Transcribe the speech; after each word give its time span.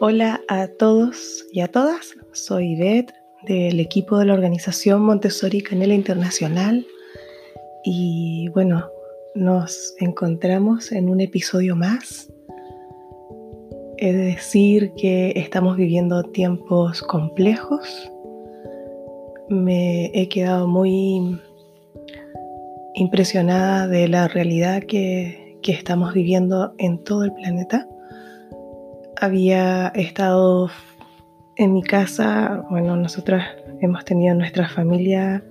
Hola 0.00 0.40
a 0.48 0.66
todos 0.66 1.46
y 1.52 1.60
a 1.60 1.68
todas, 1.68 2.14
soy 2.32 2.74
Beth 2.74 3.14
del 3.46 3.78
equipo 3.78 4.18
de 4.18 4.24
la 4.24 4.34
organización 4.34 5.02
Montessori 5.02 5.62
Canela 5.62 5.94
Internacional 5.94 6.84
y 7.84 8.48
bueno, 8.48 8.90
nos 9.36 9.94
encontramos 10.00 10.90
en 10.90 11.08
un 11.08 11.20
episodio 11.20 11.76
más. 11.76 12.28
He 13.98 14.12
de 14.12 14.24
decir 14.24 14.92
que 14.96 15.32
estamos 15.36 15.76
viviendo 15.76 16.24
tiempos 16.24 17.00
complejos. 17.00 18.10
Me 19.48 20.06
he 20.06 20.28
quedado 20.28 20.66
muy 20.66 21.40
impresionada 22.94 23.86
de 23.86 24.08
la 24.08 24.26
realidad 24.26 24.82
que, 24.82 25.56
que 25.62 25.70
estamos 25.70 26.14
viviendo 26.14 26.74
en 26.78 26.98
todo 27.04 27.22
el 27.22 27.32
planeta 27.32 27.88
había 29.24 29.88
estado 29.88 30.70
en 31.56 31.72
mi 31.72 31.82
casa, 31.82 32.64
bueno, 32.70 32.96
nosotras 32.96 33.46
hemos 33.80 34.04
tenido 34.04 34.32
en 34.32 34.38
nuestra 34.38 34.68
familia 34.68 35.42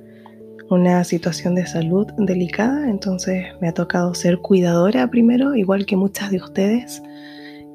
una 0.70 1.04
situación 1.04 1.56
de 1.56 1.66
salud 1.66 2.08
delicada, 2.18 2.90
entonces 2.90 3.48
me 3.62 3.70
ha 3.70 3.74
tocado 3.74 4.14
ser 4.14 4.40
cuidadora 4.40 5.10
primero, 5.10 5.56
igual 5.56 5.86
que 5.86 5.96
muchas 5.96 6.32
de 6.32 6.38
ustedes, 6.38 7.02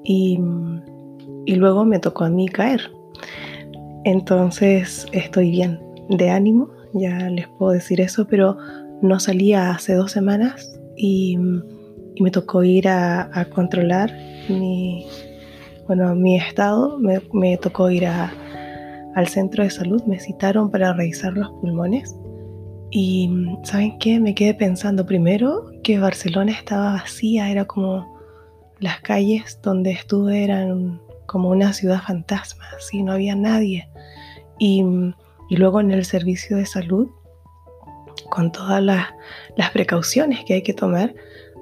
y, 0.04 0.38
y 1.46 1.54
luego 1.56 1.84
me 1.84 1.98
tocó 1.98 2.24
a 2.24 2.30
mí 2.30 2.48
caer. 2.48 2.90
Entonces 4.04 5.06
estoy 5.12 5.50
bien 5.50 5.80
de 6.08 6.30
ánimo, 6.30 6.70
ya 6.94 7.28
les 7.28 7.48
puedo 7.48 7.72
decir 7.72 8.00
eso, 8.00 8.26
pero 8.26 8.56
no 9.02 9.20
salía 9.20 9.70
hace 9.70 9.94
dos 9.94 10.12
semanas 10.12 10.80
y, 10.96 11.38
y 12.14 12.22
me 12.22 12.30
tocó 12.30 12.62
ir 12.62 12.88
a, 12.88 13.30
a 13.38 13.44
controlar 13.46 14.12
mi, 14.48 15.06
bueno, 15.88 16.14
mi 16.14 16.36
estado 16.36 16.98
me, 16.98 17.56
tocó 17.56 17.90
ir 17.90 18.06
al 18.06 19.26
centro 19.26 19.64
de 19.64 19.70
salud, 19.70 20.02
me 20.04 20.20
citaron 20.20 20.70
para 20.70 20.92
revisar 20.92 21.32
los 21.32 21.48
pulmones 21.60 22.14
y 22.90 23.30
¿saben 23.64 23.98
qué? 23.98 24.20
Me 24.20 24.34
quedé 24.34 24.52
pensando 24.52 25.06
primero 25.06 25.64
que 25.82 25.98
Barcelona 25.98 26.52
estaba 26.52 26.92
vacía, 26.92 27.50
era 27.50 27.64
como 27.64 28.18
las 28.80 29.00
calles 29.00 29.58
donde 29.62 29.92
estuve 29.92 30.44
eran 30.44 31.00
como 31.26 31.48
una 31.48 31.72
ciudad 31.72 32.02
fantasma, 32.02 32.64
así 32.76 33.02
no 33.02 33.12
había 33.12 33.34
nadie. 33.34 33.88
Y, 34.58 34.84
luego 35.50 35.80
en 35.80 35.90
el 35.90 36.04
servicio 36.04 36.58
de 36.58 36.66
salud, 36.66 37.08
con 38.28 38.52
todas 38.52 38.82
las, 38.82 39.06
las 39.56 39.70
precauciones 39.70 40.44
que 40.44 40.54
hay 40.54 40.62
que 40.62 40.74
tomar, 40.74 41.14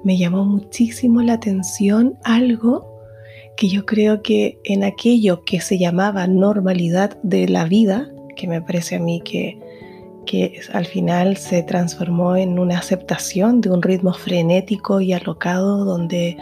me 0.03 0.17
llamó 0.17 0.43
muchísimo 0.43 1.21
la 1.21 1.33
atención 1.33 2.17
algo 2.25 2.86
que 3.57 3.67
yo 3.67 3.85
creo 3.85 4.21
que 4.21 4.61
en 4.63 4.83
aquello 4.83 5.43
que 5.43 5.59
se 5.59 5.77
llamaba 5.77 6.27
normalidad 6.27 7.17
de 7.23 7.49
la 7.49 7.65
vida, 7.65 8.09
que 8.35 8.47
me 8.47 8.61
parece 8.61 8.95
a 8.95 8.99
mí 8.99 9.19
que, 9.21 9.59
que 10.25 10.61
al 10.71 10.85
final 10.85 11.37
se 11.37 11.63
transformó 11.63 12.35
en 12.35 12.59
una 12.59 12.77
aceptación 12.77 13.59
de 13.59 13.71
un 13.71 13.81
ritmo 13.81 14.13
frenético 14.13 15.01
y 15.01 15.11
alocado 15.11 15.83
donde 15.83 16.37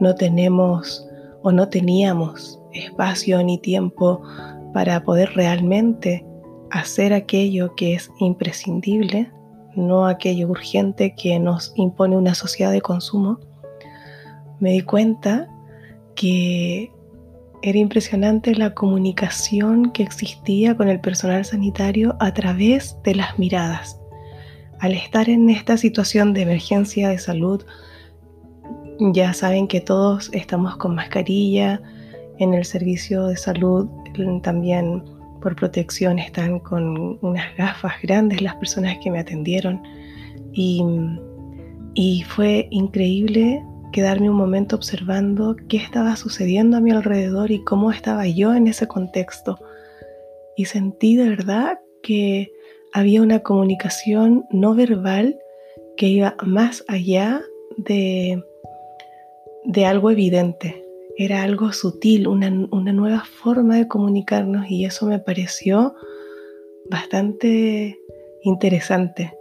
no 0.00 0.14
tenemos 0.14 1.06
o 1.42 1.52
no 1.52 1.68
teníamos 1.68 2.58
espacio 2.72 3.42
ni 3.44 3.58
tiempo 3.58 4.22
para 4.72 5.04
poder 5.04 5.34
realmente 5.34 6.24
hacer 6.70 7.12
aquello 7.12 7.74
que 7.76 7.94
es 7.94 8.10
imprescindible, 8.18 9.30
no 9.76 10.06
aquello 10.06 10.48
urgente 10.48 11.14
que 11.14 11.38
nos 11.38 11.74
impone 11.76 12.16
una 12.16 12.34
sociedad 12.34 12.72
de 12.72 12.80
consumo, 12.80 13.38
me 14.60 14.72
di 14.72 14.80
cuenta 14.80 15.48
que 16.14 16.90
era 17.62 17.78
impresionante 17.78 18.54
la 18.54 18.74
comunicación 18.74 19.90
que 19.92 20.02
existía 20.02 20.76
con 20.76 20.88
el 20.88 21.00
personal 21.00 21.44
sanitario 21.44 22.16
a 22.20 22.34
través 22.34 22.96
de 23.04 23.14
las 23.14 23.38
miradas. 23.38 23.98
Al 24.80 24.92
estar 24.92 25.30
en 25.30 25.48
esta 25.48 25.76
situación 25.76 26.34
de 26.34 26.42
emergencia 26.42 27.08
de 27.08 27.18
salud, 27.18 27.64
ya 28.98 29.32
saben 29.32 29.66
que 29.66 29.80
todos 29.80 30.30
estamos 30.32 30.76
con 30.76 30.94
mascarilla, 30.94 31.80
en 32.38 32.54
el 32.54 32.64
servicio 32.64 33.28
de 33.28 33.36
salud 33.36 33.88
también 34.42 35.02
por 35.40 35.54
protección 35.56 36.18
están 36.18 36.58
con 36.58 37.18
unas 37.22 37.56
gafas 37.56 37.94
grandes 38.02 38.40
las 38.40 38.56
personas 38.56 38.96
que 39.02 39.10
me 39.10 39.20
atendieron 39.20 39.82
y, 40.52 40.82
y 41.94 42.22
fue 42.22 42.66
increíble 42.70 43.62
quedarme 43.94 44.28
un 44.28 44.36
momento 44.36 44.74
observando 44.74 45.54
qué 45.68 45.76
estaba 45.76 46.16
sucediendo 46.16 46.76
a 46.76 46.80
mi 46.80 46.90
alrededor 46.90 47.52
y 47.52 47.62
cómo 47.62 47.92
estaba 47.92 48.26
yo 48.26 48.52
en 48.52 48.66
ese 48.66 48.88
contexto. 48.88 49.56
Y 50.56 50.64
sentí 50.64 51.14
de 51.14 51.28
verdad 51.28 51.78
que 52.02 52.50
había 52.92 53.22
una 53.22 53.44
comunicación 53.44 54.46
no 54.50 54.74
verbal 54.74 55.38
que 55.96 56.08
iba 56.08 56.34
más 56.42 56.84
allá 56.88 57.40
de, 57.76 58.42
de 59.64 59.86
algo 59.86 60.10
evidente. 60.10 60.84
Era 61.16 61.44
algo 61.44 61.72
sutil, 61.72 62.26
una, 62.26 62.48
una 62.72 62.92
nueva 62.92 63.24
forma 63.24 63.76
de 63.76 63.86
comunicarnos 63.86 64.68
y 64.68 64.86
eso 64.86 65.06
me 65.06 65.20
pareció 65.20 65.94
bastante 66.90 67.96
interesante. 68.42 69.38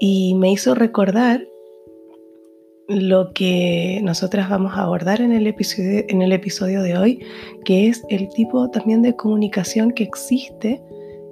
Y 0.00 0.34
me 0.34 0.50
hizo 0.50 0.74
recordar 0.74 1.46
lo 2.88 3.32
que 3.32 4.00
nosotras 4.02 4.50
vamos 4.50 4.72
a 4.74 4.82
abordar 4.82 5.20
en 5.20 5.32
el, 5.32 5.46
episodio, 5.46 6.04
en 6.08 6.22
el 6.22 6.32
episodio 6.32 6.82
de 6.82 6.96
hoy, 6.96 7.20
que 7.64 7.88
es 7.88 8.02
el 8.08 8.28
tipo 8.28 8.70
también 8.70 9.02
de 9.02 9.16
comunicación 9.16 9.92
que 9.92 10.04
existe 10.04 10.82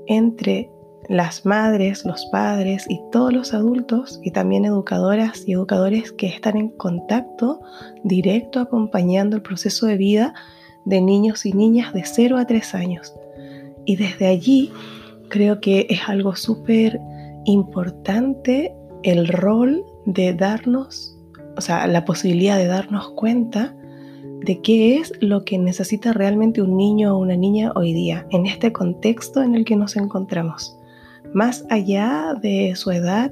entre 0.07 0.71
las 1.09 1.45
madres, 1.45 2.05
los 2.05 2.25
padres 2.27 2.87
y 2.89 3.01
todos 3.11 3.33
los 3.33 3.53
adultos 3.53 4.21
y 4.23 4.31
también 4.31 4.65
educadoras 4.65 5.43
y 5.47 5.53
educadores 5.53 6.13
que 6.13 6.29
están 6.29 6.57
en 6.57 6.69
contacto 6.69 7.61
directo 8.05 8.61
acompañando 8.61 9.37
el 9.37 9.43
proceso 9.43 9.87
de 9.87 9.97
vida 9.97 10.35
de 10.85 11.01
niños 11.01 11.47
y 11.47 11.53
niñas 11.53 11.93
de 11.93 12.05
0 12.05 12.39
a 12.39 12.47
3 12.47 12.75
años. 12.75 13.15
Y 13.87 13.97
desde 13.97 14.27
allí 14.27 14.71
creo 15.29 15.61
que 15.61 15.87
es 15.91 16.01
algo 16.09 16.37
súper 16.37 17.01
importante 17.45 18.73
el 19.03 19.27
rol 19.29 19.85
de 20.07 20.35
darnos 20.35 21.20
o 21.61 21.63
sea, 21.63 21.87
la 21.87 22.07
posibilidad 22.07 22.57
de 22.57 22.67
darnos 22.67 23.11
cuenta 23.11 23.77
de 24.47 24.63
qué 24.63 24.97
es 24.97 25.13
lo 25.21 25.45
que 25.45 25.59
necesita 25.59 26.15
realmente 26.15 26.63
un 26.63 26.75
niño 26.75 27.15
o 27.15 27.21
una 27.21 27.37
niña 27.37 27.71
hoy 27.75 27.93
día, 27.93 28.27
en 28.31 28.47
este 28.47 28.73
contexto 28.73 29.43
en 29.43 29.55
el 29.55 29.67
que 29.67 29.77
nos 29.77 29.95
encontramos. 29.95 30.75
Más 31.35 31.67
allá 31.69 32.35
de 32.41 32.73
su 32.77 32.93
edad, 32.93 33.31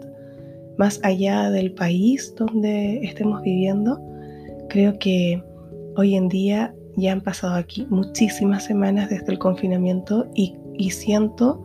más 0.76 1.00
allá 1.04 1.50
del 1.50 1.72
país 1.72 2.34
donde 2.36 3.02
estemos 3.02 3.40
viviendo, 3.40 3.98
creo 4.68 4.98
que 4.98 5.42
hoy 5.96 6.14
en 6.14 6.28
día 6.28 6.74
ya 6.98 7.12
han 7.12 7.22
pasado 7.22 7.54
aquí 7.54 7.86
muchísimas 7.88 8.64
semanas 8.64 9.08
desde 9.08 9.32
el 9.32 9.38
confinamiento 9.38 10.30
y, 10.34 10.54
siento 10.90 11.62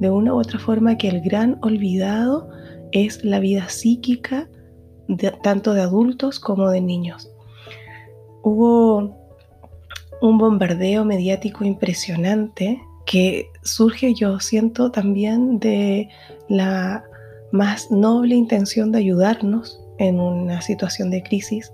de 0.00 0.10
una 0.10 0.34
u 0.34 0.38
otra 0.38 0.58
forma 0.58 0.98
que 0.98 1.08
el 1.08 1.22
gran 1.22 1.58
olvidado 1.62 2.50
es 2.92 3.24
la 3.24 3.40
vida 3.40 3.70
psíquica 3.70 4.50
tanto 5.42 5.74
de 5.74 5.82
adultos 5.82 6.40
como 6.40 6.70
de 6.70 6.80
niños. 6.80 7.30
Hubo 8.42 9.16
un 10.20 10.38
bombardeo 10.38 11.04
mediático 11.04 11.64
impresionante 11.64 12.80
que 13.06 13.50
surge, 13.62 14.14
yo 14.14 14.40
siento, 14.40 14.90
también 14.90 15.58
de 15.58 16.08
la 16.48 17.04
más 17.52 17.90
noble 17.90 18.34
intención 18.34 18.92
de 18.92 18.98
ayudarnos 18.98 19.80
en 19.98 20.18
una 20.18 20.60
situación 20.60 21.10
de 21.10 21.22
crisis, 21.22 21.72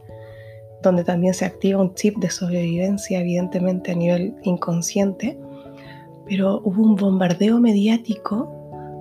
donde 0.83 1.05
también 1.05 1.35
se 1.35 1.45
activa 1.45 1.81
un 1.81 1.95
chip 1.95 2.17
de 2.19 2.31
sobrevivencia, 2.31 3.21
evidentemente 3.21 3.93
a 3.93 3.95
nivel 3.95 4.35
inconsciente, 4.43 5.39
pero 6.27 6.61
hubo 6.65 6.83
un 6.83 6.97
bombardeo 6.97 7.61
mediático 7.61 8.60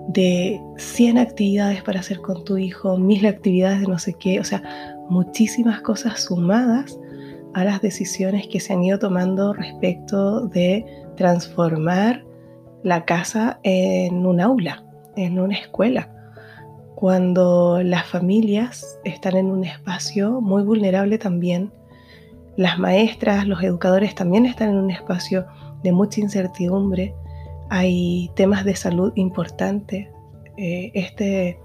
de 0.10 0.60
100 0.78 1.20
actividades 1.20 1.84
para 1.84 2.00
hacer 2.00 2.20
con 2.20 2.44
tu 2.44 2.58
hijo, 2.58 2.98
mil 2.98 3.28
actividades 3.28 3.82
de 3.82 3.88
no 3.88 4.00
sé 4.00 4.16
qué, 4.16 4.40
o 4.40 4.44
sea, 4.44 4.64
muchísimas 5.08 5.82
cosas 5.82 6.24
sumadas 6.24 7.00
a 7.54 7.64
las 7.64 7.82
decisiones 7.82 8.48
que 8.48 8.60
se 8.60 8.74
han 8.74 8.84
ido 8.84 8.98
tomando 8.98 9.54
respecto 9.54 10.48
de 10.48 10.84
transformar 11.16 12.26
la 12.84 13.06
casa 13.06 13.60
en 13.62 14.26
un 14.26 14.42
aula, 14.42 14.84
en 15.16 15.40
una 15.40 15.56
escuela, 15.56 16.10
cuando 16.96 17.84
las 17.84 18.08
familias 18.08 19.00
están 19.04 19.38
en 19.38 19.52
un 19.52 19.64
espacio 19.64 20.42
muy 20.42 20.64
vulnerable 20.64 21.20
también, 21.20 21.72
las 22.58 22.80
maestras, 22.80 23.48
los 23.48 23.62
educadores 23.62 24.16
también 24.16 24.48
están 24.48 24.70
en 24.70 24.78
un 24.78 24.90
espacio 24.92 25.46
de 25.84 25.92
mucha 25.92 26.20
incertidumbre, 26.20 27.14
hay 27.70 28.30
temas 28.36 28.66
de 28.66 28.76
salud 28.76 29.12
importantes. 29.16 30.08
Eh, 30.58 30.92
este 30.94 31.60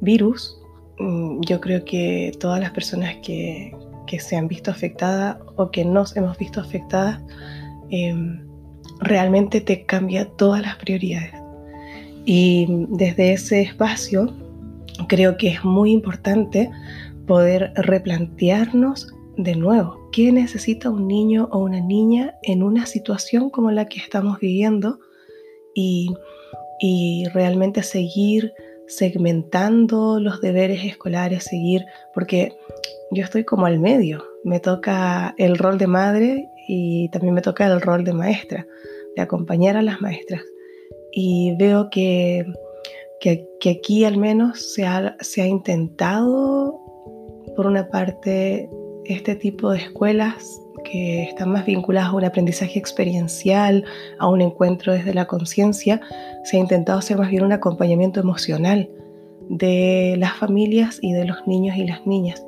virus, 0.00 0.58
mm, 0.98 1.40
yo 1.42 1.60
creo 1.60 1.84
que 1.84 2.32
todas 2.38 2.60
las 2.60 2.70
personas 2.70 3.16
que, 3.22 3.74
se 4.18 4.36
han 4.36 4.46
visto 4.46 4.70
afectadas 4.70 5.38
o 5.56 5.70
que 5.70 5.86
nos 5.86 6.14
hemos 6.18 6.36
visto 6.36 6.60
afectadas, 6.60 7.18
em, 7.88 8.46
realmente 9.00 9.62
te 9.62 9.86
cambia 9.86 10.28
todas 10.36 10.60
las 10.60 10.76
prioridades. 10.76 11.32
Y 12.26 12.66
desde 12.90 13.32
ese 13.32 13.62
espacio 13.62 14.30
creo 15.08 15.38
que 15.38 15.48
es 15.48 15.64
muy 15.64 15.92
importante 15.92 16.70
poder 17.26 17.72
replantearnos 17.76 19.14
de 19.38 19.56
nuevo 19.56 20.10
qué 20.12 20.30
necesita 20.30 20.90
un 20.90 21.08
niño 21.08 21.48
o 21.50 21.60
una 21.60 21.80
niña 21.80 22.34
en 22.42 22.62
una 22.62 22.84
situación 22.84 23.48
como 23.48 23.70
la 23.70 23.86
que 23.86 23.98
estamos 23.98 24.38
viviendo 24.40 24.98
y, 25.74 26.14
realmente 27.32 27.84
seguir 27.84 28.52
segmentando 28.88 30.18
los 30.18 30.40
deberes 30.40 30.84
escolares, 30.84 31.44
seguir, 31.44 31.84
porque 32.12 32.52
yo 33.12 33.22
estoy 33.22 33.44
como 33.44 33.66
al 33.66 33.78
medio, 33.78 34.24
me 34.42 34.58
toca 34.58 35.34
el 35.38 35.56
rol 35.58 35.78
de 35.78 35.86
madre 35.86 36.48
y 36.66 37.08
también 37.10 37.34
me 37.34 37.40
toca 37.40 37.66
el 37.66 37.80
rol 37.80 38.02
de 38.02 38.12
maestra, 38.12 38.66
de 39.14 39.22
acompañar 39.22 39.76
a 39.76 39.82
las 39.82 40.00
maestras. 40.00 40.42
Y 41.12 41.54
veo 41.56 41.88
que, 41.90 42.44
que, 43.20 43.46
aquí 43.70 44.04
al 44.04 44.16
menos 44.16 44.60
se 44.74 44.84
ha, 44.84 45.16
se 45.20 45.42
ha 45.42 45.46
intentado, 45.46 46.80
por 47.54 47.66
una 47.66 47.88
parte, 47.88 48.68
este 49.04 49.36
tipo 49.36 49.70
de 49.70 49.78
escuelas 49.78 50.61
que 50.82 51.24
están 51.24 51.50
más 51.50 51.66
vinculadas 51.66 52.10
a 52.10 52.16
un 52.16 52.24
aprendizaje 52.24 52.78
experiencial, 52.78 53.84
a 54.18 54.28
un 54.28 54.40
encuentro 54.40 54.92
desde 54.92 55.14
la 55.14 55.26
conciencia, 55.26 56.00
se 56.44 56.56
ha 56.56 56.60
intentado 56.60 56.98
hacer 56.98 57.18
más 57.18 57.30
bien 57.30 57.44
un 57.44 57.52
acompañamiento 57.52 58.20
emocional 58.20 58.88
de 59.48 60.16
las 60.18 60.34
familias 60.36 60.98
y 61.02 61.12
de 61.12 61.24
los 61.24 61.46
niños 61.46 61.76
y 61.76 61.86
las 61.86 62.06
niñas. 62.06 62.44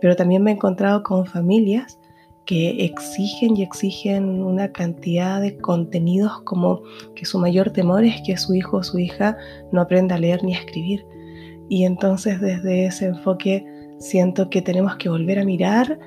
Pero 0.00 0.16
también 0.16 0.42
me 0.42 0.50
he 0.50 0.54
encontrado 0.54 1.02
con 1.02 1.26
familias 1.26 1.98
que 2.44 2.84
exigen 2.84 3.56
y 3.56 3.62
exigen 3.62 4.42
una 4.42 4.70
cantidad 4.70 5.40
de 5.40 5.58
contenidos 5.58 6.42
como 6.42 6.82
que 7.14 7.24
su 7.24 7.38
mayor 7.38 7.70
temor 7.70 8.04
es 8.04 8.22
que 8.24 8.36
su 8.36 8.54
hijo 8.54 8.78
o 8.78 8.82
su 8.84 8.98
hija 8.98 9.36
no 9.72 9.80
aprenda 9.80 10.14
a 10.14 10.18
leer 10.18 10.44
ni 10.44 10.54
a 10.54 10.58
escribir. 10.58 11.04
Y 11.68 11.84
entonces 11.84 12.40
desde 12.40 12.86
ese 12.86 13.06
enfoque 13.06 13.64
siento 13.98 14.48
que 14.48 14.62
tenemos 14.62 14.96
que 14.96 15.08
volver 15.08 15.40
a 15.40 15.44
mirar 15.44 15.98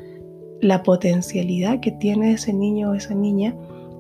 la 0.61 0.83
potencialidad 0.83 1.79
que 1.79 1.91
tiene 1.91 2.33
ese 2.33 2.53
niño 2.53 2.91
o 2.91 2.94
esa 2.94 3.13
niña 3.15 3.56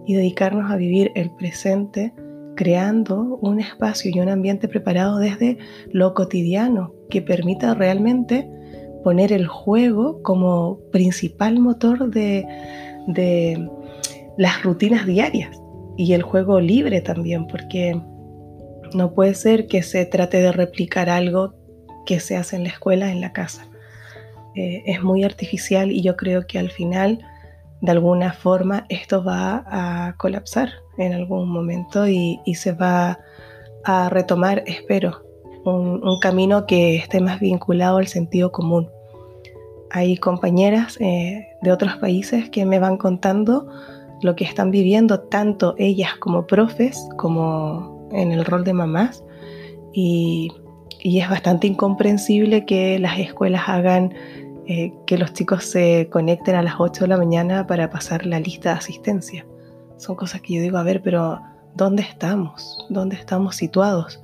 y 0.05 0.15
dedicarnos 0.15 0.71
a 0.71 0.75
vivir 0.75 1.11
el 1.15 1.31
presente 1.31 2.13
creando 2.55 3.37
un 3.41 3.59
espacio 3.59 4.11
y 4.13 4.19
un 4.19 4.27
ambiente 4.27 4.67
preparado 4.67 5.17
desde 5.17 5.57
lo 5.91 6.13
cotidiano 6.13 6.93
que 7.09 7.21
permita 7.21 7.73
realmente 7.73 8.49
poner 9.03 9.31
el 9.31 9.47
juego 9.47 10.21
como 10.23 10.79
principal 10.91 11.59
motor 11.59 12.09
de, 12.09 12.45
de 13.07 13.69
las 14.37 14.61
rutinas 14.63 15.05
diarias 15.05 15.57
y 15.95 16.13
el 16.13 16.21
juego 16.21 16.59
libre 16.59 17.01
también, 17.01 17.47
porque 17.47 18.01
no 18.93 19.13
puede 19.13 19.35
ser 19.35 19.67
que 19.67 19.83
se 19.83 20.05
trate 20.05 20.41
de 20.41 20.51
replicar 20.51 21.09
algo 21.09 21.53
que 22.05 22.19
se 22.19 22.35
hace 22.35 22.55
en 22.55 22.63
la 22.63 22.69
escuela, 22.69 23.11
en 23.11 23.21
la 23.21 23.31
casa. 23.31 23.68
Eh, 24.55 24.83
es 24.85 25.03
muy 25.03 25.23
artificial 25.23 25.91
y 25.91 26.01
yo 26.01 26.15
creo 26.15 26.47
que 26.47 26.59
al 26.59 26.71
final, 26.71 27.19
de 27.81 27.91
alguna 27.91 28.33
forma, 28.33 28.85
esto 28.89 29.23
va 29.23 29.63
a 29.67 30.15
colapsar 30.17 30.69
en 30.97 31.13
algún 31.13 31.49
momento 31.49 32.07
y, 32.07 32.39
se 32.55 32.71
va 32.73 33.19
a 33.85 34.09
retomar, 34.09 34.63
espero, 34.65 35.23
un, 35.65 36.19
camino 36.19 36.65
que 36.65 36.95
esté 36.95 37.21
más 37.21 37.39
vinculado 37.39 37.97
al 37.97 38.07
sentido 38.07 38.51
común. 38.51 38.89
Hay 39.91 40.17
compañeras 40.17 40.97
eh, 40.99 41.47
de 41.61 41.71
otros 41.71 41.95
países 41.97 42.49
que 42.49 42.65
me 42.65 42.79
van 42.79 42.97
contando 42.97 43.67
lo 44.21 44.35
que 44.35 44.43
están 44.43 44.71
viviendo, 44.71 45.21
tanto 45.21 45.75
ellas 45.77 46.15
como 46.19 46.45
profes, 46.45 47.07
como 47.17 48.09
en 48.11 48.31
el 48.31 48.45
rol 48.45 48.63
de 48.63 48.73
mamás, 48.73 49.23
y, 49.93 50.51
y 50.99 51.19
es 51.19 51.29
bastante 51.29 51.67
incomprensible 51.67 52.65
que 52.65 52.99
las 52.99 53.19
escuelas 53.19 53.63
hagan 53.67 54.13
eh, 54.71 54.93
que 55.07 55.17
los 55.17 55.33
chicos 55.33 55.65
se 55.65 56.09
conecten 56.11 56.55
a 56.55 56.61
las 56.61 56.75
8 56.77 57.05
de 57.05 57.07
la 57.07 57.17
mañana 57.17 57.65
para 57.65 57.89
pasar 57.89 58.25
la 58.25 58.39
lista 58.39 58.69
de 58.69 58.77
asistencia. 58.77 59.45
Son 59.97 60.15
cosas 60.15 60.41
que 60.41 60.53
yo 60.55 60.61
digo, 60.61 60.77
a 60.77 60.83
ver, 60.83 61.01
pero 61.01 61.41
¿dónde 61.75 62.03
estamos? 62.03 62.85
¿Dónde 62.89 63.15
estamos 63.15 63.55
situados? 63.55 64.21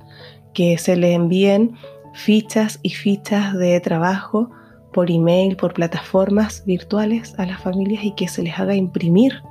Que 0.54 0.78
se 0.78 0.96
le 0.96 1.14
envíen 1.14 1.76
fichas 2.14 2.78
y 2.82 2.90
fichas 2.90 3.54
de 3.54 3.80
trabajo 3.80 4.50
por 4.92 5.10
email, 5.10 5.56
por 5.56 5.74
plataformas 5.74 6.64
virtuales 6.64 7.34
a 7.38 7.44
las 7.44 7.60
familias 7.60 8.04
y 8.04 8.12
que 8.12 8.28
se 8.28 8.42
les 8.42 8.58
haga 8.58 8.74
imprimir, 8.74 9.42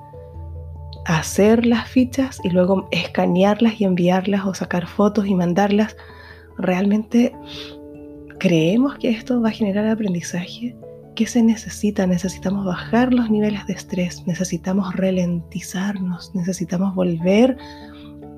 hacer 1.06 1.66
las 1.66 1.88
fichas 1.88 2.40
y 2.44 2.50
luego 2.50 2.88
escanearlas 2.92 3.80
y 3.80 3.84
enviarlas 3.84 4.46
o 4.46 4.54
sacar 4.54 4.88
fotos 4.88 5.28
y 5.28 5.36
mandarlas. 5.36 5.96
Realmente 6.58 7.34
creemos 8.40 8.98
que 8.98 9.10
esto 9.10 9.42
va 9.42 9.50
a 9.50 9.52
generar 9.52 9.88
aprendizaje. 9.88 10.76
¿Qué 11.16 11.26
se 11.26 11.42
necesita? 11.42 12.06
Necesitamos 12.06 12.66
bajar 12.66 13.14
los 13.14 13.30
niveles 13.30 13.66
de 13.68 13.74
estrés, 13.74 14.26
necesitamos 14.28 14.96
ralentizarnos, 14.96 16.36
necesitamos 16.36 16.94
volver 16.94 17.58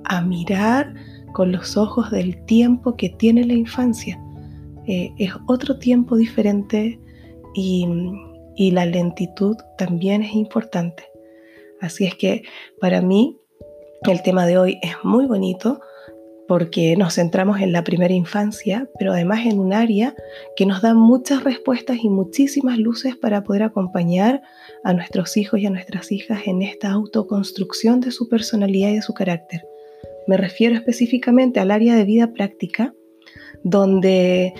a 0.06 0.22
mirar 0.22 0.94
con 1.34 1.52
los 1.52 1.76
ojos 1.76 2.12
del 2.12 2.44
tiempo 2.46 2.96
que 2.96 3.10
tiene 3.10 3.46
la 3.46 3.54
infancia. 3.54 4.20
Eh, 4.86 5.12
es 5.18 5.32
otro 5.48 5.80
tiempo 5.80 6.16
diferente 6.16 7.00
y, 7.54 7.88
y 8.56 8.72
la 8.72 8.86
lentitud 8.86 9.58
también 9.78 10.22
es 10.24 10.34
importante. 10.34 11.04
Así 11.82 12.06
es 12.06 12.16
que 12.16 12.44
para 12.80 13.02
mí 13.02 13.38
el 14.04 14.22
tema 14.22 14.46
de 14.46 14.58
hoy 14.58 14.80
es 14.82 14.94
muy 15.04 15.26
bonito 15.26 15.82
porque 16.48 16.96
nos 16.96 17.16
centramos 17.16 17.60
en 17.60 17.72
la 17.72 17.84
primera 17.84 18.14
infancia, 18.14 18.90
pero 18.98 19.12
además 19.12 19.46
en 19.46 19.60
un 19.60 19.74
área 19.74 20.16
que 20.56 20.66
nos 20.66 20.82
da 20.82 20.94
muchas 20.94 21.44
respuestas 21.44 21.98
y 22.02 22.10
muchísimas 22.10 22.78
luces 22.78 23.16
para 23.16 23.44
poder 23.44 23.64
acompañar 23.64 24.42
a 24.84 24.94
nuestros 24.94 25.36
hijos 25.38 25.60
y 25.60 25.66
a 25.66 25.70
nuestras 25.70 26.12
hijas 26.12 26.42
en 26.46 26.62
esta 26.62 26.92
autoconstrucción 26.92 28.00
de 28.00 28.12
su 28.12 28.30
personalidad 28.30 28.90
y 28.90 28.96
de 28.96 29.02
su 29.02 29.14
carácter. 29.14 29.66
Me 30.28 30.38
refiero 30.38 30.76
específicamente 30.76 31.60
al 31.60 31.72
área 31.72 31.96
de 31.96 32.04
vida 32.04 32.34
práctica, 32.34 32.94
donde 33.64 34.54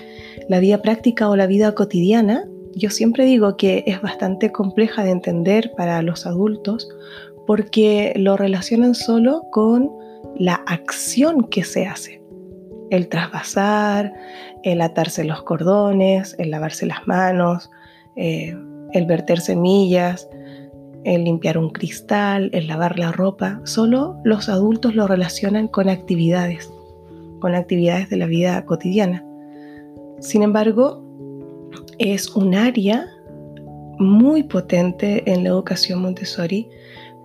la 0.48 0.60
vida 0.60 0.82
práctica 0.82 1.28
o 1.28 1.36
la 1.36 1.46
vida 1.46 1.74
cotidiana, 1.74 2.44
yo 2.74 2.90
siempre 2.90 3.24
digo 3.24 3.56
que 3.56 3.84
es 3.86 4.00
bastante 4.00 4.52
compleja 4.52 5.04
de 5.04 5.10
entender 5.10 5.72
para 5.76 6.02
los 6.02 6.26
adultos 6.26 6.88
porque 7.46 8.12
lo 8.16 8.36
relacionan 8.36 8.94
solo 8.94 9.44
con 9.50 9.90
la 10.38 10.54
acción 10.66 11.44
que 11.48 11.64
se 11.64 11.86
hace. 11.86 12.22
El 12.90 13.08
trasvasar, 13.08 14.12
el 14.62 14.80
atarse 14.80 15.24
los 15.24 15.42
cordones, 15.42 16.34
el 16.38 16.50
lavarse 16.50 16.86
las 16.86 17.06
manos, 17.06 17.70
eh, 18.16 18.56
el 18.92 19.06
verter 19.06 19.40
semillas, 19.40 20.28
el 21.04 21.24
limpiar 21.24 21.58
un 21.58 21.70
cristal, 21.70 22.50
el 22.52 22.66
lavar 22.66 22.98
la 22.98 23.12
ropa. 23.12 23.60
Solo 23.64 24.18
los 24.24 24.48
adultos 24.48 24.94
lo 24.94 25.06
relacionan 25.06 25.68
con 25.68 25.88
actividades, 25.88 26.72
con 27.40 27.54
actividades 27.54 28.08
de 28.10 28.16
la 28.16 28.26
vida 28.26 28.64
cotidiana. 28.64 29.24
Sin 30.20 30.42
embargo, 30.42 31.04
es 31.98 32.34
un 32.34 32.54
área 32.54 33.06
muy 33.98 34.44
potente 34.44 35.30
en 35.30 35.42
la 35.42 35.50
educación 35.50 36.00
Montessori 36.00 36.68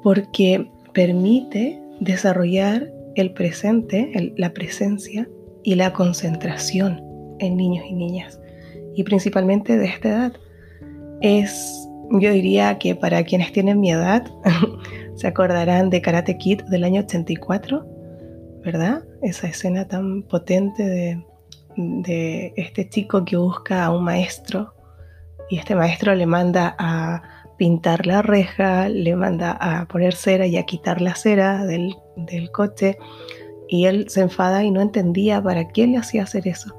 porque 0.01 0.69
permite 0.93 1.81
desarrollar 1.99 2.91
el 3.15 3.33
presente, 3.33 4.33
la 4.37 4.53
presencia 4.53 5.29
y 5.63 5.75
la 5.75 5.93
concentración 5.93 7.01
en 7.39 7.57
niños 7.57 7.85
y 7.87 7.93
niñas, 7.93 8.39
y 8.95 9.03
principalmente 9.03 9.77
de 9.77 9.85
esta 9.85 10.09
edad. 10.09 10.33
Es, 11.21 11.87
yo 12.11 12.31
diría 12.31 12.77
que 12.79 12.95
para 12.95 13.23
quienes 13.23 13.51
tienen 13.51 13.79
mi 13.79 13.91
edad, 13.91 14.25
se 15.15 15.27
acordarán 15.27 15.89
de 15.89 16.01
Karate 16.01 16.37
Kid 16.37 16.61
del 16.63 16.83
año 16.83 17.01
84, 17.01 17.85
¿verdad? 18.63 19.03
Esa 19.21 19.47
escena 19.47 19.87
tan 19.87 20.23
potente 20.23 20.83
de, 20.83 21.25
de 21.75 22.53
este 22.57 22.89
chico 22.89 23.25
que 23.25 23.37
busca 23.37 23.85
a 23.85 23.95
un 23.95 24.03
maestro 24.03 24.73
y 25.49 25.57
este 25.57 25.75
maestro 25.75 26.15
le 26.15 26.25
manda 26.25 26.75
a 26.77 27.21
pintar 27.57 28.05
la 28.05 28.21
reja, 28.21 28.89
le 28.89 29.15
manda 29.15 29.51
a 29.51 29.85
poner 29.87 30.13
cera 30.13 30.47
y 30.47 30.57
a 30.57 30.63
quitar 30.63 31.01
la 31.01 31.15
cera 31.15 31.65
del, 31.65 31.95
coche 32.51 32.97
y 33.67 33.85
él 33.85 34.09
se 34.09 34.21
enfada 34.21 34.63
y 34.63 34.71
no 34.71 34.81
entendía 34.81 35.41
para 35.41 35.67
qué 35.69 35.87
le 35.87 35.97
hacía 35.97 36.23
hacer 36.23 36.47
eso. 36.47 36.75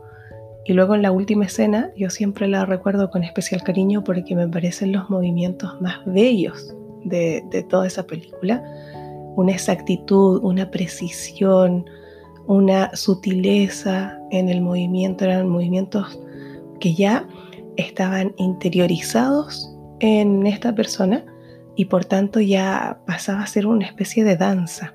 Y 0.64 0.72
luego 0.72 0.94
en 0.94 1.02
la 1.02 1.12
última 1.12 1.44
escena, 1.44 1.90
yo 1.96 2.08
siempre 2.08 2.48
la 2.48 2.64
recuerdo 2.64 3.10
con 3.10 3.22
especial 3.22 3.62
cariño 3.62 4.02
porque 4.02 4.34
me 4.34 4.48
parecen 4.48 4.92
los 4.92 5.10
movimientos 5.10 5.78
más 5.80 5.98
bellos 6.06 6.74
de, 7.04 7.44
de 7.50 7.62
toda 7.64 7.86
esa 7.86 8.06
película. 8.06 8.62
Una 9.36 9.52
exactitud, 9.52 10.40
una 10.42 10.70
precisión, 10.70 11.84
una 12.46 12.94
sutileza 12.94 14.18
en 14.30 14.48
el 14.48 14.60
movimiento, 14.60 15.24
eran 15.24 15.48
movimientos 15.48 16.18
que 16.80 16.94
ya 16.94 17.26
estaban 17.76 18.34
interiorizados 18.36 19.70
en 20.00 20.46
esta 20.46 20.74
persona 20.74 21.24
y 21.76 21.86
por 21.86 22.04
tanto 22.04 22.40
ya 22.40 23.00
pasaba 23.06 23.42
a 23.42 23.46
ser 23.46 23.66
una 23.66 23.86
especie 23.86 24.24
de 24.24 24.36
danza. 24.36 24.94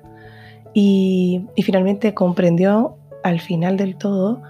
Y, 0.74 1.44
finalmente 1.62 2.14
comprendió 2.14 2.96
al 3.22 3.40
final 3.40 3.76
del 3.76 3.96
todo 3.96 4.42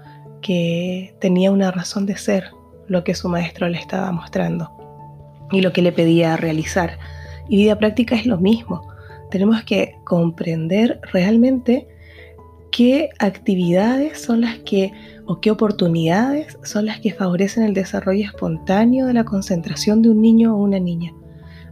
que 0.43 1.15
tenía 1.21 1.51
una 1.51 1.71
razón 1.71 2.07
de 2.07 2.17
ser 2.17 2.51
lo 2.87 3.05
que 3.05 3.15
su 3.15 3.29
maestro 3.29 3.69
le 3.69 3.79
estaba 3.79 4.11
mostrando 4.13 4.71
y 5.51 5.61
lo 5.61 5.73
que 5.73 5.83
le 5.83 5.93
pedía 5.93 6.37
realizar. 6.37 6.99
Y 7.49 7.57
vida 7.57 7.79
práctica 7.79 8.15
es 8.15 8.27
lo 8.27 8.39
mismo. 8.39 8.83
Tenemos 9.31 9.63
que 9.65 9.97
comprender 10.05 11.01
realmente 11.13 11.89
qué 12.71 13.11
actividades 13.19 14.21
son 14.21 14.43
las 14.43 14.59
que 14.59 14.93
o 15.27 15.41
qué 15.41 15.51
oportunidades 15.51 16.59
son 16.63 16.87
las 16.87 17.01
que 17.01 17.13
favorecen 17.13 17.65
el 17.65 17.75
desarrollo 17.75 18.25
espontáneo 18.25 19.07
de 19.07 19.15
la 19.15 19.25
concentración 19.25 20.03
de 20.03 20.11
un 20.11 20.21
niño 20.21 20.55
o 20.55 20.63
una 20.63 20.79
niña 20.79 21.13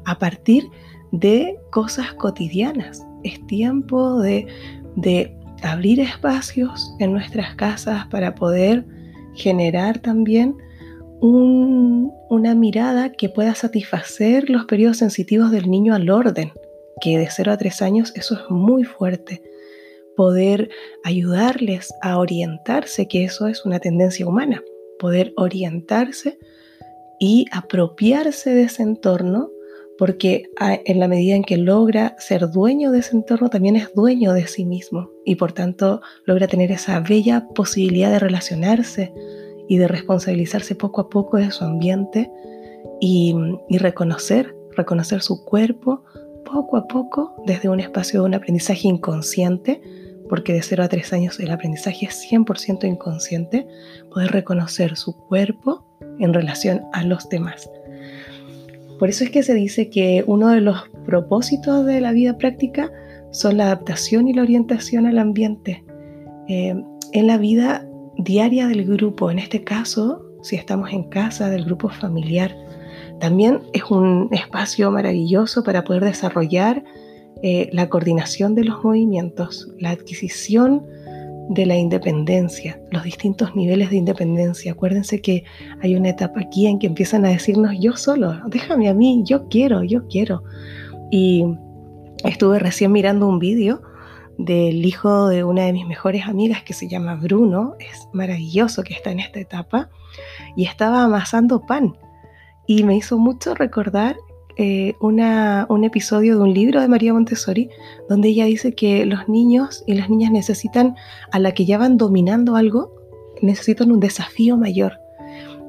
a 0.05 0.19
partir 0.19 0.71
de 1.13 1.59
cosas 1.71 2.15
cotidianas. 2.15 3.08
Es 3.23 3.45
tiempo 3.47 4.21
de, 4.21 4.47
de 4.97 5.37
abrir 5.63 6.01
espacios 6.01 6.95
en 6.99 7.13
nuestras 7.13 7.55
casas 7.55 8.07
para 8.07 8.35
poder 8.35 8.85
generar 9.35 9.99
también 9.99 10.57
una 11.21 12.55
mirada 12.55 13.13
que 13.13 13.29
pueda 13.29 13.55
satisfacer 13.55 14.51
los 14.51 14.67
periodos 14.67 14.99
sensitivos 14.99 15.51
del 15.51 15.69
niño 15.69 15.95
al 15.95 16.11
orden, 16.11 16.53
que 17.01 17.19
de 17.19 17.29
0 17.29 17.53
a 17.53 17.57
3 17.57 17.83
años 17.83 18.13
eso 18.15 18.35
es 18.35 18.51
muy 18.51 18.85
fuerte. 18.85 19.43
Poder 20.17 20.71
ayudarles 21.05 21.93
a 22.03 22.19
orientarse, 22.19 23.09
que 23.09 23.25
eso 23.25 23.47
es 23.47 23.65
una 23.65 23.81
tendencia 23.81 24.27
humana, 24.27 24.63
poder 24.99 25.33
orientarse 25.37 26.39
y 27.21 27.47
apropiarse 27.53 28.55
de 28.55 28.63
ese 28.63 28.83
entorno, 28.83 29.51
porque 29.99 30.51
en 30.59 31.01
la 31.01 31.09
medida 31.09 31.35
en 31.35 31.43
que 31.43 31.57
logra 31.57 32.15
ser 32.19 32.49
dueño 32.51 32.93
de 32.93 33.01
ese 33.01 33.17
entorno, 33.17 33.51
también 33.51 33.77
es 33.77 33.93
dueño 33.95 34.33
de 34.33 34.47
sí 34.47 34.65
mismo 34.65 35.11
y 35.25 35.35
por 35.35 35.53
tanto 35.53 36.01
logra 36.25 36.47
tener 36.47 36.71
esa 36.71 37.01
bella 37.01 37.49
posibilidad 37.55 38.11
de 38.11 38.21
relacionarse, 38.21 39.13
y 39.69 39.77
de 39.77 39.87
responsabilizarse 39.87 40.75
poco 40.75 41.03
a 41.03 41.11
poco 41.11 41.37
de 41.37 41.51
su 41.53 41.63
ambiente 41.63 42.33
y, 43.01 43.35
reconocer, 43.69 44.57
reconocer 44.77 45.21
su 45.21 45.45
cuerpo 45.45 46.03
poco 46.45 46.79
a 46.79 46.89
poco 46.89 47.37
desde 47.47 47.69
un 47.69 47.79
espacio 47.79 48.21
de 48.21 48.27
un 48.27 48.35
aprendizaje 48.35 48.89
inconsciente, 48.89 49.83
porque 50.29 50.55
de 50.55 50.63
0 50.63 50.85
a 50.85 50.89
3 50.89 51.13
años 51.13 51.39
el 51.39 51.51
aprendizaje 51.51 52.07
es 52.07 52.27
100% 52.31 52.89
inconsciente, 52.89 53.67
poder 54.11 54.33
reconocer 54.33 54.97
su 54.97 55.15
cuerpo 55.15 55.85
en 56.19 56.33
relación 56.33 56.83
a 56.95 57.05
los 57.05 57.29
demás. 57.29 57.71
Por 58.99 59.09
eso 59.09 59.25
es 59.25 59.31
que 59.31 59.43
se 59.43 59.55
dice 59.55 59.91
que 59.91 60.25
uno 60.27 60.49
de 60.49 60.61
los 60.61 60.89
propósitos 61.05 61.87
de 61.87 62.01
la 62.01 62.13
vida 62.13 62.37
práctica 62.37 62.91
son 63.31 63.59
la 63.59 63.67
adaptación 63.67 64.29
y 64.29 64.33
la 64.33 64.43
orientación 64.43 65.07
al 65.07 65.19
ambiente. 65.19 65.85
Eh, 66.49 66.75
en 67.13 67.27
la 67.27 67.39
vida 67.39 67.87
diaria 68.17 68.67
del 68.67 68.85
grupo, 68.85 69.31
en 69.31 69.39
este 69.39 69.63
caso, 69.63 70.25
si 70.43 70.57
estamos 70.57 70.93
en 70.93 71.05
casa, 71.05 71.51
del 71.51 71.65
grupo 71.65 71.89
familiar. 71.89 72.55
También 73.21 73.61
es 73.73 73.85
un 73.91 74.29
espacio 74.33 74.91
maravilloso 74.91 75.63
para 75.63 75.85
poder 75.85 76.05
desarrollar 76.05 76.85
eh, 77.43 77.69
la 77.73 77.89
coordinación 77.89 78.55
de 78.55 78.65
los 78.65 78.83
movimientos, 78.83 79.73
la 79.79 79.91
adquisición 79.91 80.85
de 81.49 81.67
la 81.67 81.77
independencia, 81.77 82.81
los 82.91 83.03
distintos 83.05 83.55
niveles 83.55 83.91
de 83.91 83.97
independencia. 83.97 84.73
Acuérdense 84.73 85.21
que 85.21 85.45
hay 85.81 85.97
una 85.97 86.11
etapa 86.11 86.41
aquí 86.41 86.67
en 86.67 86.79
que 86.79 86.87
empiezan 86.87 87.25
a 87.25 87.31
decirnos 87.31 87.73
yo 87.81 87.97
solo, 87.97 88.35
déjame 88.49 88.89
a 88.89 88.95
mí, 88.95 89.23
yo 89.25 89.49
quiero, 89.49 89.83
yo 89.83 90.07
quiero. 90.09 90.43
Y 91.11 91.45
estuve 92.25 92.59
recién 92.59 92.93
mirando 92.93 93.27
un 93.27 93.39
vídeo 93.39 93.83
del 94.37 94.85
hijo 94.85 95.29
de 95.29 95.43
una 95.43 95.65
de 95.65 95.73
mis 95.73 95.87
mejores 95.87 96.27
amigas 96.27 96.63
que 96.63 96.73
se 96.73 96.89
llama 96.89 97.17
Bruno, 97.17 97.75
es 97.81 98.09
maravilloso 98.13 98.83
que 98.83 98.95
está 98.95 99.11
en 99.11 99.21
esta 99.21 99.41
etapa, 99.41 99.91
y 100.57 100.65
estaba 100.65 101.03
amasando 101.03 101.63
pan. 101.67 101.97
Y 102.67 102.85
me 102.85 102.97
hizo 102.97 103.19
mucho 103.19 103.55
recordar 103.55 104.17
eh, 104.59 104.97
un 105.01 105.85
episodio 105.85 106.37
de 106.37 106.43
un 106.43 106.53
libro 106.53 106.81
de 106.81 106.89
María 106.89 107.13
Montessori, 107.13 107.71
donde 108.09 108.29
ella 108.29 108.45
dice 108.45 108.75
que 108.75 109.07
los 109.07 109.29
niños 109.29 109.85
y 109.87 109.95
las 109.95 110.11
niñas 110.11 110.33
necesitan, 110.33 110.97
a 111.31 111.39
la 111.39 111.53
que 111.53 111.65
ya 111.65 111.79
van 111.79 111.97
dominando 111.97 112.57
algo, 112.57 112.93
necesitan 113.41 113.93
un 113.93 114.01
desafío 114.01 114.57
mayor. 114.57 114.99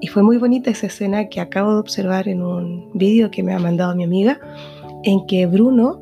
Y 0.01 0.08
fue 0.08 0.24
muy 0.24 0.38
bonita 0.38 0.72
esa 0.72 0.88
escena 0.88 1.29
que 1.29 1.39
acabo 1.39 1.74
de 1.74 1.79
observar 1.79 2.27
en 2.27 2.41
un 2.41 2.89
vídeo 2.96 3.29
que 3.29 3.43
me 3.43 3.53
ha 3.53 3.60
mandado 3.60 3.96
mi 3.96 4.03
amiga, 4.03 4.39
en 5.03 5.27
que 5.27 5.46
Bruno 5.46 6.01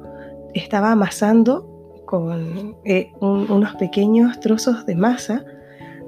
estaba 0.53 0.93
amasando 0.93 2.01
con 2.05 2.77
eh, 2.85 3.11
unos 3.19 3.75
pequeños 3.75 4.39
trozos 4.39 4.85
de 4.85 4.95
masa, 4.95 5.43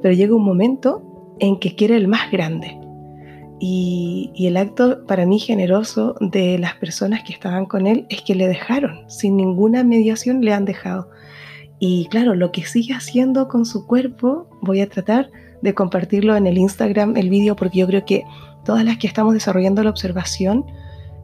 pero 0.02 0.14
llega 0.14 0.34
un 0.34 0.46
momento 0.46 1.36
en 1.40 1.60
que 1.60 1.76
quiere 1.76 1.98
el 1.98 2.08
más 2.08 2.32
grande. 2.32 2.80
Y, 3.60 4.32
el 4.40 4.58
acto 4.58 5.06
para 5.06 5.26
mí 5.26 5.40
generoso 5.40 6.16
de 6.22 6.58
las 6.58 6.76
personas 6.76 7.24
que 7.24 7.34
estaban 7.34 7.66
con 7.66 7.88
él 7.88 8.06
es 8.10 8.22
que 8.22 8.36
le 8.36 8.48
dejaron, 8.48 9.10
sin 9.10 9.36
ninguna 9.36 9.84
mediación 9.84 10.42
le 10.42 10.54
han 10.54 10.66
dejado. 10.66 11.10
Y 11.78 12.08
claro, 12.08 12.36
lo 12.36 12.52
que 12.52 12.66
sigue 12.66 12.94
haciendo 12.94 13.48
con 13.48 13.66
su 13.66 13.86
cuerpo, 13.86 14.50
voy 14.62 14.82
a 14.82 14.90
tratar 14.90 15.30
de 15.62 15.74
compartirlo 15.74 16.36
en 16.36 16.48
el 16.48 16.58
Instagram, 16.58 17.18
el 17.18 17.30
vídeo, 17.30 17.56
porque 17.56 17.80
yo 17.80 17.88
creo 17.88 18.06
que 18.06 18.24
todas 18.64 18.86
las 18.86 18.98
que 18.98 19.08
estamos 19.08 19.34
desarrollando 19.34 19.84
la 19.84 19.90
observación, 19.90 20.66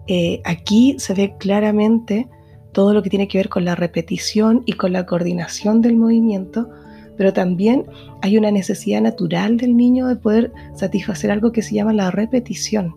eh, 0.08 0.42
aquí 0.46 0.96
se 1.00 1.13
ve 1.13 1.36
claramente 1.39 2.27
todo 2.74 2.94
lo 2.94 3.01
que 3.01 3.10
tiene 3.10 3.27
que 3.27 3.38
ver 3.38 3.50
con 3.50 3.63
la 3.63 3.75
repetición 3.75 4.63
y 4.65 4.74
con 4.74 4.92
la 4.92 5.06
coordinación 5.06 5.82
del 5.82 5.96
movimiento, 5.96 6.70
pero 7.18 7.34
también 7.34 7.86
hay 8.22 8.38
una 8.38 8.52
necesidad 8.52 9.02
natural 9.02 9.58
del 9.58 9.76
niño 9.76 10.08
de 10.08 10.16
poder 10.16 10.52
satisfacer 10.74 11.32
algo 11.32 11.52
que 11.52 11.62
se 11.62 11.76
llama 11.76 11.94
la 11.94 12.12
repetición. 12.12 12.96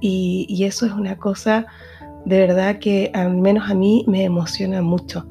Y, 0.00 0.64
eso 0.64 0.86
es 0.86 0.92
una 0.92 1.16
cosa 1.16 1.66
de 2.24 2.38
verdad 2.38 2.78
que 2.78 3.10
al 3.14 3.36
menos 3.36 3.70
a 3.70 3.74
mí 3.74 4.04
me 4.06 4.24
emociona 4.24 4.82
mucho. 4.82 5.26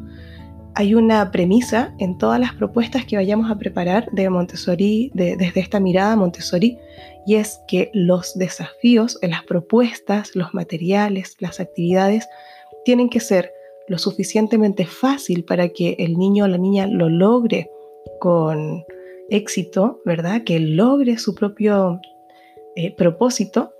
Hay 0.75 0.93
una 0.93 1.31
premisa 1.31 1.95
en 1.99 2.17
todas 2.17 2.39
las 2.39 2.53
propuestas 2.53 3.05
que 3.05 3.15
vayamos 3.15 3.49
a 3.49 3.57
preparar 3.57 4.09
de 4.11 4.29
Montessori, 4.29 5.11
desde 5.13 5.59
esta 5.59 5.79
mirada 5.79 6.15
Montessori, 6.15 6.77
y 7.25 7.35
es 7.35 7.59
que 7.67 7.89
los 7.93 8.37
desafíos 8.37 9.17
en 9.21 9.31
las 9.31 9.43
propuestas, 9.43 10.35
los 10.35 10.53
materiales, 10.53 11.35
las 11.39 11.59
actividades, 11.59 12.27
tienen 12.85 13.09
que 13.09 13.19
ser 13.19 13.51
lo 13.87 13.97
suficientemente 13.97 14.85
fácil 14.85 15.43
para 15.43 15.69
que 15.69 15.95
el 15.99 16.17
niño 16.17 16.45
o 16.45 16.47
la 16.47 16.57
niña 16.57 16.87
lo 16.87 17.09
logre 17.09 17.69
con 18.19 18.83
éxito, 19.29 20.01
¿verdad? 20.05 20.43
Que 20.43 20.59
logre 20.59 21.17
su 21.17 21.35
propio 21.35 21.99
eh, 22.75 22.95
propósito. 22.95 23.71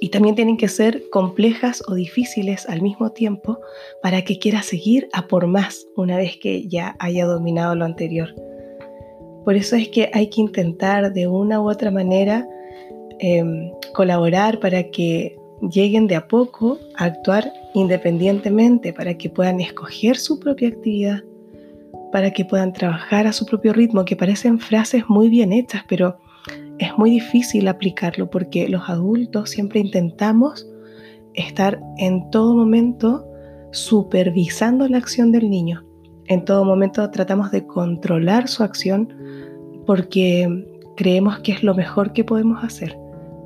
Y 0.00 0.10
también 0.10 0.34
tienen 0.34 0.56
que 0.56 0.68
ser 0.68 1.02
complejas 1.10 1.82
o 1.88 1.94
difíciles 1.94 2.66
al 2.68 2.80
mismo 2.80 3.10
tiempo 3.10 3.58
para 4.02 4.22
que 4.22 4.38
quiera 4.38 4.62
seguir 4.62 5.08
a 5.12 5.26
por 5.26 5.46
más 5.46 5.84
una 5.96 6.16
vez 6.16 6.36
que 6.40 6.68
ya 6.68 6.96
haya 7.00 7.26
dominado 7.26 7.74
lo 7.74 7.84
anterior. 7.84 8.34
Por 9.44 9.56
eso 9.56 9.76
es 9.76 9.88
que 9.88 10.10
hay 10.14 10.28
que 10.30 10.40
intentar 10.40 11.12
de 11.12 11.26
una 11.26 11.60
u 11.60 11.68
otra 11.68 11.90
manera 11.90 12.48
em, 13.18 13.72
colaborar 13.94 14.60
para 14.60 14.84
que 14.90 15.36
lleguen 15.68 16.06
de 16.06 16.16
a 16.16 16.28
poco 16.28 16.78
a 16.96 17.04
actuar 17.06 17.52
independientemente 17.74 18.92
para 18.92 19.16
que 19.16 19.28
puedan 19.28 19.60
escoger 19.60 20.16
su 20.16 20.38
propia 20.40 20.68
actividad, 20.68 21.22
para 22.12 22.32
que 22.32 22.44
puedan 22.44 22.72
trabajar 22.72 23.26
a 23.26 23.32
su 23.32 23.46
propio 23.46 23.72
ritmo, 23.72 24.04
que 24.04 24.16
parecen 24.16 24.58
frases 24.58 25.04
muy 25.08 25.28
bien 25.28 25.52
hechas, 25.52 25.84
pero 25.88 26.18
es 26.78 26.96
muy 26.96 27.10
difícil 27.10 27.68
aplicarlo 27.68 28.30
porque 28.30 28.68
los 28.68 28.88
adultos 28.88 29.50
siempre 29.50 29.80
intentamos 29.80 30.66
estar 31.34 31.80
en 31.98 32.30
todo 32.30 32.54
momento 32.54 33.26
supervisando 33.72 34.88
la 34.88 34.98
acción 34.98 35.32
del 35.32 35.48
niño. 35.48 35.84
En 36.26 36.44
todo 36.44 36.64
momento 36.64 37.08
tratamos 37.10 37.50
de 37.50 37.66
controlar 37.66 38.48
su 38.48 38.62
acción 38.62 39.12
porque 39.86 40.48
creemos 40.96 41.40
que 41.40 41.52
es 41.52 41.62
lo 41.62 41.74
mejor 41.74 42.12
que 42.12 42.24
podemos 42.24 42.62
hacer 42.64 42.96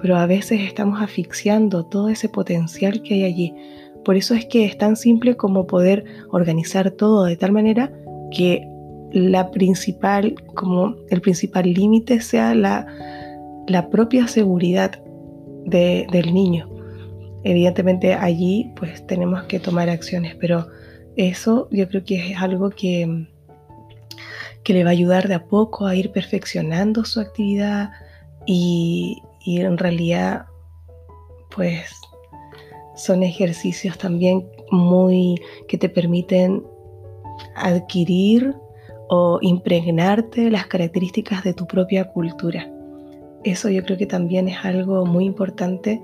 pero 0.04 0.18
a 0.18 0.26
veces 0.26 0.60
estamos 0.60 1.00
asfixiando 1.00 1.86
todo 1.86 2.10
ese 2.10 2.28
potencial 2.28 3.00
que 3.00 3.14
hay 3.14 3.24
allí. 3.24 3.54
Por 4.04 4.16
eso 4.16 4.34
es 4.34 4.44
que 4.44 4.66
es 4.66 4.76
tan 4.76 4.96
simple 4.96 5.34
como 5.34 5.66
poder 5.66 6.04
organizar 6.28 6.90
todo 6.90 7.24
de 7.24 7.38
tal 7.38 7.52
manera 7.52 7.90
que 8.34 8.68
la 9.12 9.50
principal, 9.50 10.34
como 10.54 10.96
el 11.08 11.20
principal 11.20 11.72
límite 11.72 12.20
sea 12.20 12.54
la, 12.54 12.86
la 13.66 13.88
propia 13.88 14.26
seguridad 14.26 15.00
del 15.66 16.34
niño. 16.34 16.68
Evidentemente 17.44 18.14
allí 18.14 18.72
pues 18.76 19.06
tenemos 19.06 19.44
que 19.44 19.60
tomar 19.60 19.88
acciones, 19.88 20.34
pero 20.40 20.66
eso 21.16 21.68
yo 21.70 21.88
creo 21.88 22.04
que 22.04 22.32
es 22.32 22.38
algo 22.38 22.70
que, 22.70 23.28
que 24.62 24.74
le 24.74 24.82
va 24.82 24.90
a 24.90 24.92
ayudar 24.92 25.28
de 25.28 25.34
a 25.34 25.44
poco 25.44 25.86
a 25.86 25.94
ir 25.94 26.10
perfeccionando 26.10 27.04
su 27.04 27.20
actividad 27.20 27.90
y, 28.46 29.22
y 29.44 29.60
en 29.60 29.78
realidad 29.78 30.46
pues 31.54 31.90
son 32.96 33.22
ejercicios 33.22 33.96
también 33.96 34.46
muy 34.70 35.40
que 35.68 35.78
te 35.78 35.88
permiten 35.88 36.64
adquirir 37.54 38.54
o 39.08 39.38
impregnarte 39.42 40.50
las 40.50 40.66
características 40.66 41.44
de 41.44 41.54
tu 41.54 41.66
propia 41.66 42.04
cultura. 42.04 42.70
Eso 43.44 43.68
yo 43.68 43.82
creo 43.84 43.98
que 43.98 44.06
también 44.06 44.48
es 44.48 44.64
algo 44.64 45.04
muy 45.04 45.24
importante 45.24 46.00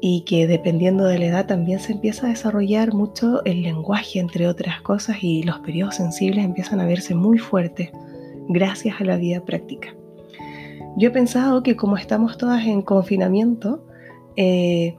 y 0.00 0.22
que 0.22 0.46
dependiendo 0.46 1.04
de 1.04 1.18
la 1.18 1.26
edad 1.26 1.46
también 1.46 1.80
se 1.80 1.92
empieza 1.92 2.26
a 2.26 2.30
desarrollar 2.30 2.92
mucho 2.92 3.44
el 3.44 3.62
lenguaje, 3.62 4.20
entre 4.20 4.46
otras 4.46 4.80
cosas, 4.82 5.16
y 5.22 5.42
los 5.42 5.58
periodos 5.60 5.96
sensibles 5.96 6.44
empiezan 6.44 6.80
a 6.80 6.86
verse 6.86 7.14
muy 7.14 7.38
fuertes 7.38 7.90
gracias 8.48 9.00
a 9.00 9.04
la 9.04 9.16
vida 9.16 9.44
práctica. 9.44 9.94
Yo 10.96 11.08
he 11.08 11.12
pensado 11.12 11.62
que 11.62 11.76
como 11.76 11.96
estamos 11.96 12.38
todas 12.38 12.64
en 12.66 12.82
confinamiento, 12.82 13.84
eh, 14.36 14.96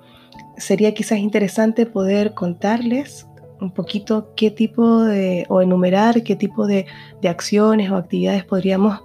sería 0.57 0.93
quizás 0.93 1.19
interesante 1.19 1.85
poder 1.85 2.33
contarles 2.33 3.27
un 3.61 3.71
poquito 3.71 4.33
qué 4.35 4.51
tipo 4.51 5.03
de, 5.03 5.45
o 5.49 5.61
enumerar 5.61 6.23
qué 6.23 6.35
tipo 6.35 6.67
de, 6.67 6.85
acciones 7.27 7.89
o 7.91 7.95
actividades 7.95 8.45
podríamos 8.45 8.99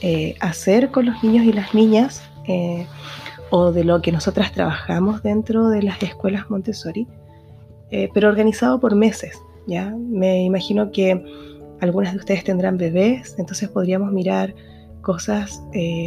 eh, 0.00 0.34
hacer 0.40 0.90
con 0.90 1.06
los 1.06 1.22
niños 1.22 1.44
y 1.44 1.52
las 1.52 1.74
niñas 1.74 2.22
eh, 2.46 2.86
o 3.50 3.72
de 3.72 3.84
lo 3.84 4.02
que 4.02 4.12
nosotras 4.12 4.52
trabajamos 4.52 5.22
dentro 5.22 5.68
de 5.68 5.82
las 5.82 6.02
escuelas 6.02 6.50
Montessori, 6.50 7.06
eh, 7.90 8.08
pero 8.12 8.28
organizado 8.28 8.80
por 8.80 8.94
meses. 8.94 9.38
¿ya? 9.66 9.94
Me 9.96 10.42
imagino 10.44 10.90
que 10.90 11.22
algunas 11.80 12.12
de 12.12 12.18
ustedes 12.18 12.44
tendrán 12.44 12.76
bebés, 12.76 13.36
entonces 13.38 13.68
podríamos 13.68 14.12
mirar 14.12 14.54
cosas 15.02 15.62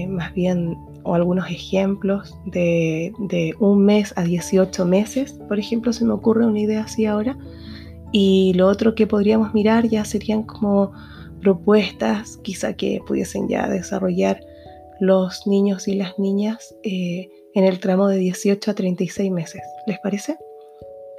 más 0.09 0.33
bien 0.33 0.77
o 1.03 1.15
algunos 1.15 1.49
ejemplos 1.49 2.37
de, 2.45 3.13
de, 3.17 3.55
un 3.59 3.83
mes 3.85 4.13
a 4.17 4.23
18 4.23 4.85
meses, 4.85 5.33
por 5.47 5.57
ejemplo, 5.57 5.93
se 5.93 6.05
me 6.05 6.13
ocurre 6.13 6.45
una 6.45 6.59
idea 6.59 6.83
así 6.83 7.05
ahora, 7.05 7.35
y 8.11 8.53
lo 8.55 8.67
otro 8.67 8.95
que 8.95 9.07
podríamos 9.07 9.53
mirar 9.53 9.87
ya 9.87 10.05
serían 10.05 10.43
como 10.43 10.91
propuestas 11.41 12.37
quizá 12.43 12.73
que 12.73 12.99
pudiesen 13.05 13.47
ya 13.49 13.67
desarrollar 13.67 14.39
los 14.99 15.47
niños 15.47 15.87
y 15.87 15.95
las 15.95 16.17
niñas 16.19 16.75
eh, 16.83 17.29
en 17.53 17.63
el 17.63 17.79
tramo 17.79 18.07
de 18.07 18.17
18 18.17 18.71
a 18.71 18.73
36 18.73 19.31
meses. 19.31 19.61
¿Les 19.87 19.99
parece? 19.99 20.37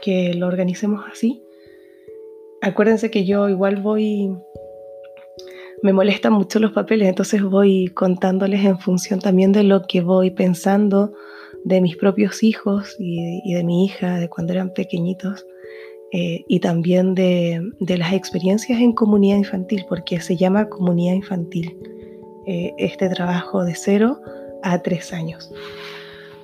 Que 0.00 0.34
lo 0.34 0.46
organicemos 0.46 1.04
así. 1.10 1.42
Acuérdense 2.60 3.10
que 3.10 3.24
yo 3.24 3.48
igual 3.48 3.82
voy, 3.82 4.30
me 5.82 5.92
molestan 5.92 6.32
mucho 6.32 6.60
los 6.60 6.70
papeles, 6.70 7.08
entonces 7.08 7.42
voy 7.42 7.88
contándoles 7.88 8.64
en 8.64 8.78
función 8.78 9.20
también 9.20 9.50
de 9.50 9.64
lo 9.64 9.82
que 9.82 10.00
voy 10.00 10.30
pensando 10.30 11.12
de 11.64 11.80
mis 11.80 11.96
propios 11.96 12.44
hijos 12.44 12.94
y, 13.00 13.40
y 13.44 13.54
de 13.54 13.64
mi 13.64 13.84
hija, 13.84 14.18
de 14.18 14.28
cuando 14.28 14.52
eran 14.52 14.72
pequeñitos. 14.72 15.44
Eh, 16.14 16.44
y 16.46 16.60
también 16.60 17.14
de, 17.14 17.72
las 17.80 18.12
experiencias 18.12 18.78
en 18.80 18.92
comunidad 18.92 19.38
infantil, 19.38 19.86
porque 19.88 20.20
se 20.20 20.36
llama 20.36 20.68
comunidad 20.68 21.14
infantil, 21.14 21.74
eh, 22.46 22.74
este 22.76 23.08
trabajo 23.08 23.64
de 23.64 23.74
cero 23.74 24.20
a 24.62 24.78
tres 24.82 25.14
años. 25.14 25.50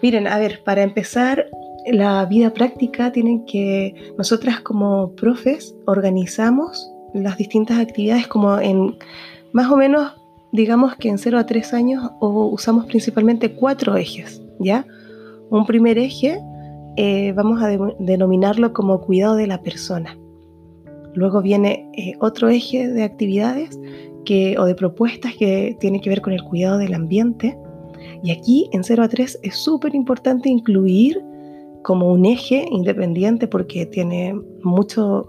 Miren, 0.01 0.27
a 0.27 0.39
ver, 0.39 0.63
para 0.65 0.83
empezar, 0.83 1.51
la 1.87 2.25
vida 2.25 2.55
práctica 2.55 3.13
tienen 3.13 3.45
que, 3.45 3.95
nosotras 4.17 4.61
como 4.61 5.13
profes 5.13 5.75
organizamos 5.85 6.91
las 7.13 7.37
distintas 7.37 7.79
actividades 7.79 8.27
como 8.27 8.59
en 8.59 8.97
más 9.53 9.71
o 9.71 9.77
menos, 9.77 10.13
digamos 10.51 10.97
que 10.97 11.11
en 11.11 11.19
cero 11.19 11.39
a 11.39 11.45
tres 11.45 11.75
años 11.75 12.11
o 12.21 12.47
usamos 12.47 12.87
principalmente 12.87 13.53
cuatro 13.55 13.97
ejes, 13.97 14.41
¿ya? 14.61 14.87
Un 15.51 15.67
primer 15.67 15.99
eje 15.99 16.41
eh, 17.01 17.33
vamos 17.33 17.63
a 17.63 17.69
denominarlo 18.01 18.73
como 18.73 19.01
cuidado 19.01 19.37
de 19.37 19.47
la 19.47 19.63
persona. 19.63 20.19
Luego 21.15 21.41
viene 21.43 21.89
eh, 21.97 22.15
otro 22.19 22.49
eje 22.49 22.89
de 22.89 23.05
actividades 23.05 23.79
que, 24.25 24.59
o 24.59 24.65
de 24.65 24.75
propuestas 24.75 25.37
que 25.37 25.77
tiene 25.79 26.01
que 26.01 26.11
ver 26.11 26.21
con 26.21 26.33
el 26.33 26.43
cuidado 26.43 26.77
del 26.79 26.95
ambiente. 26.95 27.57
Y 28.25 28.33
aquí 28.33 28.69
en 28.73 28.83
0 28.83 29.05
a 29.05 29.09
3 29.09 29.39
es 29.45 29.55
súper 29.55 29.95
importante 29.95 30.49
incluir 30.49 31.23
como 31.85 32.13
un 32.13 32.27
eje 32.27 32.67
independiente 32.69 33.47
porque 33.47 33.87
tiene 33.87 34.35
mucho 34.65 35.29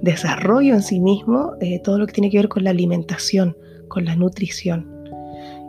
desarrollo 0.00 0.72
en 0.72 0.82
sí 0.82 0.98
mismo 0.98 1.52
eh, 1.60 1.78
todo 1.80 1.98
lo 1.98 2.06
que 2.06 2.14
tiene 2.14 2.30
que 2.30 2.38
ver 2.38 2.48
con 2.48 2.64
la 2.64 2.70
alimentación, 2.70 3.54
con 3.88 4.06
la 4.06 4.16
nutrición. 4.16 4.91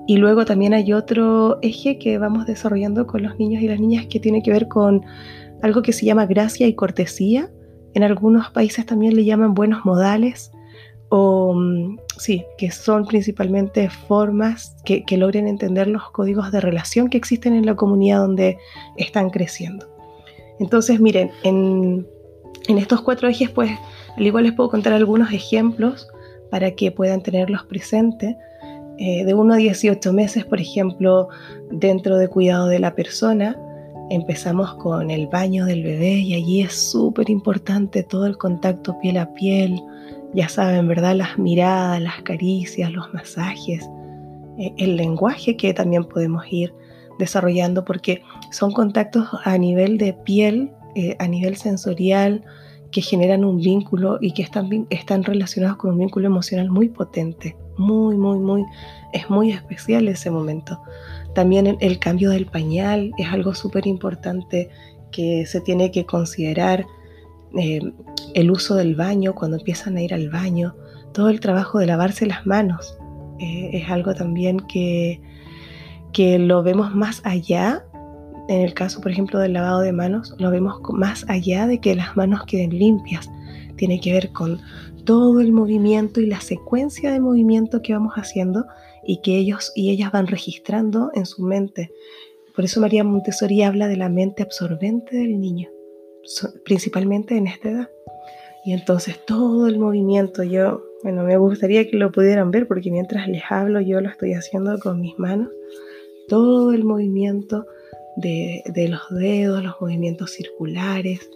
Y 0.07 0.17
luego 0.17 0.45
también 0.45 0.73
hay 0.73 0.93
otro 0.93 1.59
eje 1.61 1.97
que 1.97 2.17
vamos 2.17 2.45
desarrollando 2.45 3.07
con 3.07 3.23
los 3.23 3.37
niños 3.39 3.61
y 3.63 3.67
las 3.67 3.79
niñas 3.79 4.05
que 4.07 4.19
tiene 4.19 4.43
que 4.43 4.51
ver 4.51 4.67
con 4.67 5.05
algo 5.61 5.81
que 5.81 5.93
se 5.93 6.05
llama 6.05 6.25
gracia 6.25 6.67
y 6.67 6.73
cortesía. 6.73 7.49
En 7.93 8.03
algunos 8.03 8.49
países 8.51 8.85
también 8.85 9.15
le 9.15 9.23
llaman 9.23 9.53
buenos 9.53 9.85
modales 9.85 10.51
o 11.15 11.53
mm, 11.53 11.99
sí, 12.17 12.43
que 12.57 12.71
son 12.71 13.05
principalmente 13.05 13.87
formas 13.89 14.75
que, 14.83 15.05
logren 15.15 15.47
entender 15.47 15.87
los 15.87 16.09
códigos 16.09 16.51
de 16.51 16.59
relación 16.59 17.07
que 17.07 17.17
existen 17.17 17.53
en 17.53 17.67
la 17.67 17.75
comunidad 17.75 18.17
donde 18.17 18.57
están 18.97 19.29
creciendo. 19.29 19.87
Entonces, 20.59 20.99
miren, 20.99 21.29
en, 21.43 22.07
en 22.67 22.77
estos 22.79 23.01
cuatro 23.01 23.29
ejes, 23.29 23.51
pues, 23.51 23.71
al 24.17 24.25
igual 24.25 24.45
les 24.45 24.53
puedo 24.53 24.69
contar 24.69 24.93
algunos 24.93 25.31
ejemplos 25.31 26.07
para 26.49 26.71
que 26.71 26.91
puedan 26.91 27.21
tenerlos 27.21 27.63
presentes. 27.65 28.35
Eh, 29.05 29.25
de 29.25 29.33
1 29.33 29.53
a 29.55 29.57
18 29.57 30.13
meses, 30.13 30.45
por 30.45 30.61
ejemplo, 30.61 31.27
dentro 31.69 32.17
de 32.17 32.29
cuidado 32.29 32.67
de 32.67 32.79
la 32.79 32.95
persona, 32.95 33.59
empezamos 34.09 34.75
con 34.75 35.11
el 35.11 35.27
baño 35.27 35.65
del 35.65 35.83
bebé 35.83 36.13
y 36.19 36.35
allí 36.35 36.61
es 36.61 36.71
súper 36.71 37.29
importante 37.29 38.03
todo 38.03 38.27
el 38.27 38.37
contacto 38.37 38.97
piel 39.01 39.17
a 39.17 39.33
piel, 39.33 39.77
ya 40.33 40.47
saben, 40.47 40.87
¿verdad? 40.87 41.17
Las 41.17 41.37
miradas, 41.37 42.01
las 42.01 42.21
caricias, 42.21 42.93
los 42.93 43.13
masajes, 43.13 43.89
eh, 44.57 44.73
el 44.77 44.95
lenguaje 44.95 45.57
que 45.57 45.73
también 45.73 46.05
podemos 46.05 46.45
ir 46.49 46.73
desarrollando 47.19 47.83
porque 47.83 48.21
son 48.51 48.71
contactos 48.71 49.27
a 49.43 49.57
nivel 49.57 49.97
de 49.97 50.13
piel, 50.13 50.71
eh, 50.95 51.17
a 51.19 51.27
nivel 51.27 51.57
sensorial, 51.57 52.45
que 52.93 53.01
generan 53.01 53.43
un 53.43 53.57
vínculo 53.57 54.19
y 54.21 54.31
que 54.31 54.43
están, 54.43 54.87
están 54.89 55.23
relacionados 55.23 55.77
con 55.77 55.91
un 55.91 55.97
vínculo 55.97 56.27
emocional 56.27 56.69
muy 56.69 56.89
potente, 56.89 57.57
muy, 57.75 58.15
muy, 58.15 58.37
muy, 58.37 58.63
es 59.11 59.29
muy 59.29 59.51
especial 59.51 60.07
ese 60.07 60.29
momento. 60.31 60.79
También 61.33 61.75
el 61.79 61.99
cambio 61.99 62.29
del 62.29 62.45
pañal 62.45 63.11
es 63.17 63.27
algo 63.27 63.55
súper 63.55 63.87
importante 63.87 64.69
que 65.11 65.45
se 65.45 65.59
tiene 65.59 65.91
que 65.91 66.05
considerar. 66.05 66.85
Eh, 67.57 67.81
el 68.35 68.51
uso 68.51 68.75
del 68.75 68.95
baño, 68.95 69.35
cuando 69.35 69.57
empiezan 69.57 69.97
a 69.97 70.01
ir 70.01 70.13
al 70.13 70.29
baño, 70.29 70.75
todo 71.13 71.29
el 71.29 71.39
trabajo 71.39 71.79
de 71.79 71.87
lavarse 71.87 72.25
las 72.25 72.45
manos, 72.45 72.97
eh, 73.39 73.71
es 73.73 73.89
algo 73.89 74.13
también 74.13 74.59
que, 74.59 75.19
que 76.11 76.37
lo 76.37 76.61
vemos 76.63 76.95
más 76.95 77.21
allá 77.25 77.85
en 78.47 78.61
el 78.61 78.73
caso, 78.73 78.99
por 79.01 79.11
ejemplo, 79.11 79.39
del 79.39 79.53
lavado 79.53 79.81
de 79.81 79.93
manos, 79.93 80.35
lo 80.37 80.51
vemos 80.51 80.81
más 80.91 81.25
allá 81.29 81.67
de 81.67 81.79
que 81.79 81.95
las 81.95 82.17
manos 82.17 82.43
queden 82.45 82.77
limpias. 82.77 83.29
Tiene 83.77 83.99
que 84.01 84.11
ver 84.11 84.31
con 84.31 84.59
todo 85.05 85.41
el 85.41 85.51
movimiento 85.51 86.21
y 86.21 86.25
la 86.25 86.41
secuencia 86.41 87.11
de 87.11 87.19
movimiento 87.19 87.81
que 87.81 87.93
vamos 87.93 88.13
haciendo 88.15 88.65
y 89.05 89.21
que 89.21 89.37
ellos 89.37 89.71
y 89.75 89.91
ellas 89.91 90.11
van 90.11 90.27
registrando 90.27 91.11
en 91.13 91.25
su 91.25 91.43
mente. 91.43 91.91
Por 92.55 92.65
eso 92.65 92.79
María 92.79 93.03
Montessori 93.03 93.63
habla 93.63 93.87
de 93.87 93.97
la 93.97 94.09
mente 94.09 94.43
absorbente 94.43 95.17
del 95.17 95.39
niño, 95.39 95.69
principalmente 96.65 97.35
en 97.35 97.47
esta 97.47 97.69
edad. 97.69 97.89
Y 98.65 98.73
entonces 98.73 99.19
todo 99.25 99.67
el 99.67 99.79
movimiento, 99.79 100.43
yo, 100.43 100.83
bueno, 101.03 101.23
me 101.23 101.35
gustaría 101.37 101.89
que 101.89 101.97
lo 101.97 102.11
pudieran 102.11 102.51
ver 102.51 102.67
porque 102.67 102.91
mientras 102.91 103.27
les 103.27 103.43
hablo 103.49 103.81
yo 103.81 103.99
lo 103.99 104.09
estoy 104.09 104.33
haciendo 104.33 104.77
con 104.79 105.01
mis 105.01 105.17
manos. 105.17 105.49
Todo 106.29 106.73
el 106.73 106.85
movimiento 106.85 107.65
de, 108.15 108.87
los 108.89 109.01
dedos, 109.09 109.63
los 109.63 109.75
movimientos 109.79 110.31
circulares. 110.31 111.29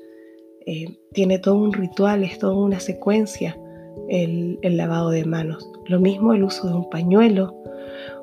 Eh, 0.65 0.97
tiene 1.13 1.39
todo 1.39 1.55
un 1.55 1.73
ritual, 1.73 2.23
es 2.23 2.39
toda 2.39 2.55
una 2.55 2.79
secuencia 2.79 3.57
el, 4.09 4.77
lavado 4.77 5.09
de 5.09 5.25
manos. 5.25 5.69
Lo 5.85 5.99
mismo 5.99 6.33
el 6.33 6.43
uso 6.43 6.67
de 6.67 6.73
un 6.73 6.89
pañuelo 6.89 7.55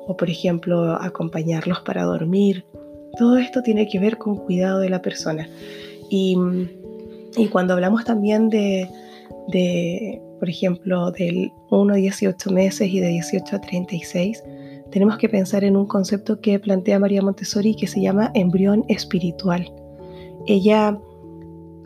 o, 0.07 0.15
por 0.15 0.29
ejemplo, 0.29 0.93
acompañarlos 0.93 1.79
para 1.81 2.03
dormir. 2.03 2.63
Todo 3.17 3.37
esto 3.37 3.61
tiene 3.61 3.87
que 3.87 3.99
ver 3.99 4.17
con 4.17 4.35
cuidado 4.37 4.79
de 4.79 4.89
la 4.89 5.01
persona. 5.01 5.47
Y, 6.09 6.37
cuando 7.51 7.73
hablamos 7.73 8.05
también 8.05 8.49
de, 8.49 8.87
de, 9.49 10.21
por 10.39 10.49
ejemplo, 10.49 11.11
del 11.11 11.51
1 11.69 11.93
a 11.93 11.97
18 11.97 12.51
meses 12.51 12.89
y 12.89 12.99
de 12.99 13.07
18 13.09 13.55
a 13.55 13.61
36, 13.61 14.43
tenemos 14.95 15.17
que 15.17 15.27
pensar 15.27 15.65
en 15.65 15.75
un 15.75 15.87
concepto 15.87 16.39
que 16.39 16.57
plantea 16.57 16.99
María 16.99 17.21
Montessori 17.21 17.75
que 17.75 17.85
se 17.85 17.99
llama 17.99 18.31
embrión 18.33 18.85
espiritual. 18.87 19.69
Ella, 20.47 20.97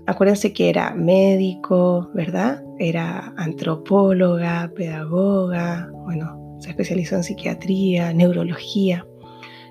acuérdense 0.05 0.53
que 0.53 0.69
era 0.69 0.93
médico, 0.93 2.07
¿verdad? 2.13 2.63
Era 2.77 3.33
antropóloga, 3.35 4.71
pedagoga, 4.75 5.89
bueno, 6.03 6.55
se 6.59 6.69
especializó 6.69 7.15
en 7.15 7.23
psiquiatría, 7.23 8.13
neurología. 8.13 9.07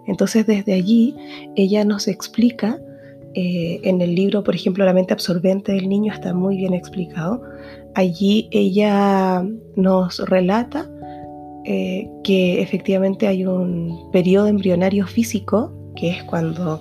Entonces 0.09 0.45
desde 0.45 0.73
allí 0.73 1.15
ella 1.55 1.85
nos 1.85 2.09
explica 2.09 2.81
eh, 3.35 3.79
en 3.85 4.01
el 4.01 4.17
libro, 4.17 4.43
por 4.43 4.57
ejemplo, 4.57 4.85
La 4.85 4.93
mente 4.93 5.13
absorbente 5.13 5.71
del 5.71 5.89
niño 5.89 6.13
está 6.13 6.35
muy 6.35 6.57
bien 6.57 6.75
explicado. 6.75 7.41
Allí 7.95 8.49
ella 8.51 9.47
nos 9.77 10.19
relata 10.29 10.91
eh, 11.71 12.09
que 12.25 12.63
efectivamente 12.63 13.27
hay 13.27 13.45
un 13.45 14.11
periodo 14.11 14.47
embrionario 14.47 15.07
físico, 15.07 15.71
que 15.97 16.09
es 16.09 16.25
cuando, 16.25 16.81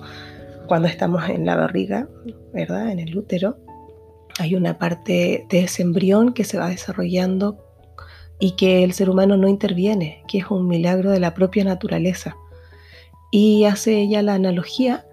cuando 0.66 0.88
estamos 0.88 1.28
en 1.28 1.44
la 1.44 1.56
barriga, 1.56 2.08
¿verdad? 2.54 2.90
En 2.90 2.98
el 2.98 3.14
útero. 3.14 3.58
Hay 4.38 4.54
una 4.54 4.78
parte 4.78 5.44
de 5.50 5.60
ese 5.60 5.82
embrión 5.82 6.32
que 6.32 6.44
se 6.44 6.56
va 6.56 6.70
desarrollando 6.70 7.58
y 8.40 8.52
que 8.52 8.82
el 8.82 8.94
ser 8.94 9.10
humano 9.10 9.36
no 9.36 9.46
interviene, 9.46 10.22
que 10.26 10.38
es 10.38 10.50
un 10.50 10.66
milagro 10.66 11.10
de 11.10 11.20
la 11.20 11.34
propia 11.34 11.64
naturaleza. 11.64 12.34
Y 13.30 13.64
hace 13.64 14.00
ella 14.00 14.22
la 14.22 14.36
analogía 14.36 15.04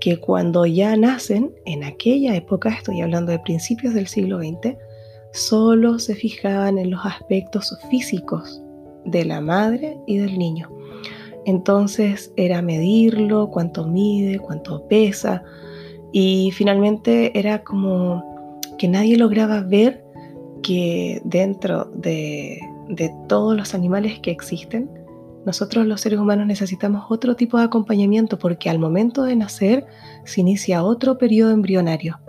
que 0.00 0.18
cuando 0.18 0.66
ya 0.66 0.96
nacen, 0.96 1.54
en 1.66 1.84
aquella 1.84 2.34
época, 2.34 2.70
estoy 2.70 3.00
hablando 3.00 3.30
de 3.30 3.38
principios 3.38 3.94
del 3.94 4.08
siglo 4.08 4.40
XX, 4.40 4.76
solo 5.32 6.00
se 6.00 6.16
fijaban 6.16 6.78
en 6.78 6.90
los 6.90 7.06
aspectos 7.06 7.78
físicos 7.92 8.60
de 9.04 9.24
la 9.24 9.40
madre 9.40 9.98
y 10.06 10.18
del 10.18 10.38
niño. 10.38 10.70
Entonces 11.46 12.32
era 12.36 12.62
medirlo, 12.62 13.50
cuánto 13.50 13.86
mide, 13.86 14.38
cuánto 14.38 14.86
pesa, 14.88 15.42
y 16.12 16.50
finalmente 16.52 17.38
era 17.38 17.62
como 17.62 18.60
que 18.78 18.88
nadie 18.88 19.16
lograba 19.16 19.60
ver 19.62 20.04
que 20.62 21.20
dentro 21.24 21.86
de, 21.94 22.60
de 22.88 23.10
todos 23.28 23.56
los 23.56 23.74
animales 23.74 24.18
que 24.20 24.30
existen, 24.30 24.90
nosotros 25.46 25.86
los 25.86 26.02
seres 26.02 26.18
humanos 26.18 26.46
necesitamos 26.46 27.04
otro 27.08 27.34
tipo 27.34 27.56
de 27.56 27.64
acompañamiento 27.64 28.38
porque 28.38 28.68
al 28.68 28.78
momento 28.78 29.22
de 29.22 29.36
nacer 29.36 29.86
se 30.24 30.42
inicia 30.42 30.84
otro 30.84 31.16
periodo 31.16 31.52
embrionario 31.52 32.20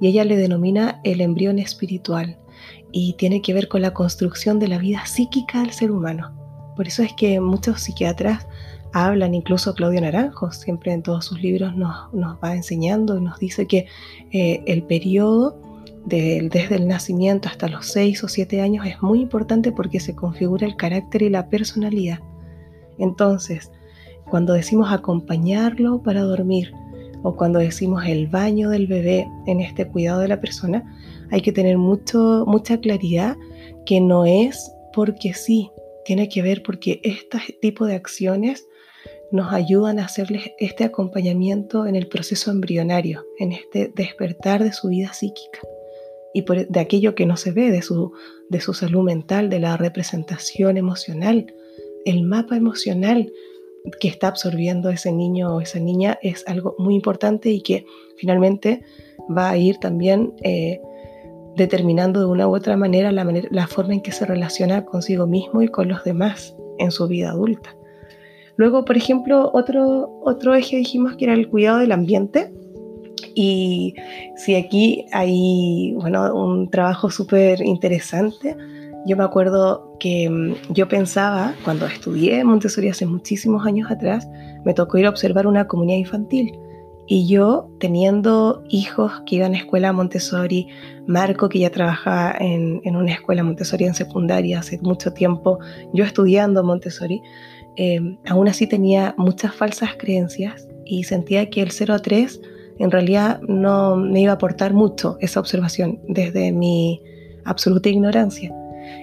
y 0.00 0.08
ella 0.08 0.24
le 0.24 0.36
denomina 0.36 1.00
el 1.04 1.22
embrión 1.22 1.58
espiritual 1.58 2.38
y 2.92 3.14
tiene 3.14 3.42
que 3.42 3.54
ver 3.54 3.68
con 3.68 3.82
la 3.82 3.94
construcción 3.94 4.58
de 4.58 4.68
la 4.68 4.78
vida 4.78 5.04
psíquica 5.06 5.60
del 5.60 5.72
ser 5.72 5.90
humano. 5.90 6.32
Por 6.76 6.86
eso 6.86 7.02
es 7.02 7.12
que 7.14 7.40
muchos 7.40 7.80
psiquiatras 7.80 8.46
hablan, 8.92 9.34
incluso 9.34 9.74
Claudio 9.74 10.00
Naranjo, 10.00 10.52
siempre 10.52 10.92
en 10.92 11.02
todos 11.02 11.24
sus 11.24 11.40
libros 11.40 11.74
nos, 11.74 12.12
nos 12.12 12.38
va 12.42 12.54
enseñando 12.54 13.18
y 13.18 13.22
nos 13.22 13.38
dice 13.38 13.66
que 13.66 13.86
eh, 14.30 14.62
el 14.66 14.82
periodo 14.82 15.58
desde 16.04 16.74
el 16.74 16.88
nacimiento 16.88 17.48
hasta 17.48 17.68
los 17.68 17.86
6 17.86 18.24
o 18.24 18.28
7 18.28 18.60
años 18.60 18.86
es 18.86 19.00
muy 19.02 19.20
importante 19.20 19.70
porque 19.70 20.00
se 20.00 20.14
configura 20.14 20.66
el 20.66 20.76
carácter 20.76 21.22
y 21.22 21.30
la 21.30 21.48
personalidad. 21.48 22.18
Entonces, 22.98 23.70
cuando 24.28 24.52
decimos 24.52 24.92
acompañarlo 24.92 26.02
para 26.02 26.22
dormir 26.22 26.72
o 27.22 27.36
cuando 27.36 27.58
decimos 27.58 28.04
el 28.06 28.26
baño 28.26 28.70
del 28.70 28.86
bebé 28.86 29.28
en 29.46 29.60
este 29.60 29.86
cuidado 29.88 30.20
de 30.20 30.28
la 30.28 30.40
persona, 30.40 30.84
hay 31.30 31.40
que 31.40 31.52
tener 31.52 31.78
mucho, 31.78 32.44
mucha 32.46 32.78
claridad 32.78 33.36
que 33.86 34.00
no 34.00 34.26
es 34.26 34.72
porque 34.92 35.34
sí, 35.34 35.70
tiene 36.04 36.28
que 36.28 36.42
ver 36.42 36.62
porque 36.62 37.00
este 37.04 37.38
tipo 37.60 37.86
de 37.86 37.94
acciones 37.94 38.66
nos 39.30 39.52
ayudan 39.52 39.98
a 39.98 40.04
hacerles 40.04 40.50
este 40.58 40.84
acompañamiento 40.84 41.86
en 41.86 41.96
el 41.96 42.06
proceso 42.06 42.50
embrionario, 42.50 43.24
en 43.38 43.52
este 43.52 43.90
despertar 43.94 44.62
de 44.62 44.72
su 44.72 44.88
vida 44.88 45.12
psíquica 45.14 45.60
y 46.34 46.44
de 46.44 46.80
aquello 46.80 47.14
que 47.14 47.26
no 47.26 47.36
se 47.36 47.52
ve, 47.52 47.70
de 47.70 47.82
su, 47.82 48.12
de 48.50 48.60
su 48.60 48.74
salud 48.74 49.02
mental, 49.02 49.48
de 49.48 49.60
la 49.60 49.76
representación 49.76 50.76
emocional, 50.76 51.46
el 52.04 52.22
mapa 52.24 52.56
emocional 52.56 53.30
que 54.00 54.08
está 54.08 54.28
absorbiendo 54.28 54.90
ese 54.90 55.12
niño 55.12 55.56
o 55.56 55.60
esa 55.60 55.78
niña 55.78 56.18
es 56.22 56.46
algo 56.46 56.74
muy 56.78 56.94
importante 56.94 57.50
y 57.50 57.62
que 57.62 57.84
finalmente 58.16 58.82
va 59.36 59.50
a 59.50 59.56
ir 59.56 59.78
también 59.78 60.34
eh, 60.42 60.80
determinando 61.56 62.20
de 62.20 62.26
una 62.26 62.48
u 62.48 62.54
otra 62.54 62.76
manera 62.76 63.12
la, 63.12 63.26
la 63.50 63.66
forma 63.66 63.94
en 63.94 64.00
que 64.00 64.12
se 64.12 64.24
relaciona 64.24 64.84
consigo 64.84 65.26
mismo 65.26 65.62
y 65.62 65.68
con 65.68 65.88
los 65.88 66.04
demás 66.04 66.56
en 66.78 66.90
su 66.90 67.08
vida 67.08 67.30
adulta. 67.30 67.76
Luego, 68.56 68.84
por 68.84 68.96
ejemplo, 68.96 69.50
otro, 69.52 70.20
otro 70.22 70.54
eje 70.54 70.76
dijimos 70.76 71.16
que 71.16 71.24
era 71.24 71.34
el 71.34 71.48
cuidado 71.48 71.78
del 71.78 71.92
ambiente. 71.92 72.52
Y 73.34 73.94
si 74.36 74.56
aquí 74.56 75.06
hay 75.12 75.94
bueno, 75.94 76.34
un 76.34 76.68
trabajo 76.68 77.10
súper 77.10 77.62
interesante, 77.62 78.56
yo 79.04 79.16
me 79.16 79.24
acuerdo 79.24 79.96
que 79.98 80.28
mm, 80.28 80.72
yo 80.72 80.88
pensaba, 80.88 81.54
cuando 81.64 81.86
estudié 81.86 82.44
Montessori 82.44 82.88
hace 82.88 83.06
muchísimos 83.06 83.66
años 83.66 83.90
atrás, 83.90 84.28
me 84.64 84.74
tocó 84.74 84.98
ir 84.98 85.06
a 85.06 85.10
observar 85.10 85.46
una 85.46 85.66
comunidad 85.66 85.98
infantil. 85.98 86.52
Y 87.06 87.26
yo, 87.26 87.68
teniendo 87.80 88.62
hijos 88.68 89.12
que 89.26 89.36
iban 89.36 89.54
a 89.54 89.58
escuela 89.58 89.92
Montessori, 89.92 90.68
Marco, 91.06 91.48
que 91.48 91.58
ya 91.58 91.70
trabajaba 91.70 92.36
en, 92.38 92.80
una 92.84 93.12
escuela 93.12 93.42
Montessori 93.42 93.84
en 93.84 93.94
secundaria 93.94 94.60
hace 94.60 94.78
mucho 94.82 95.12
tiempo, 95.12 95.58
yo 95.92 96.04
estudiando 96.04 96.62
Montessori, 96.62 97.20
eh, 97.76 98.00
aún 98.28 98.48
así 98.48 98.66
tenía 98.66 99.14
muchas 99.18 99.54
falsas 99.54 99.90
creencias 99.98 100.68
y 100.84 101.04
sentía 101.04 101.50
que 101.50 101.62
el 101.62 101.72
0 101.72 101.94
a 101.94 101.98
3 101.98 102.40
en 102.78 102.90
realidad 102.90 103.40
no 103.42 103.96
me 103.96 104.20
iba 104.20 104.32
a 104.32 104.36
aportar 104.36 104.72
mucho 104.72 105.16
esa 105.20 105.40
observación 105.40 106.00
desde 106.08 106.52
mi 106.52 107.02
absoluta 107.44 107.88
ignorancia. 107.88 108.54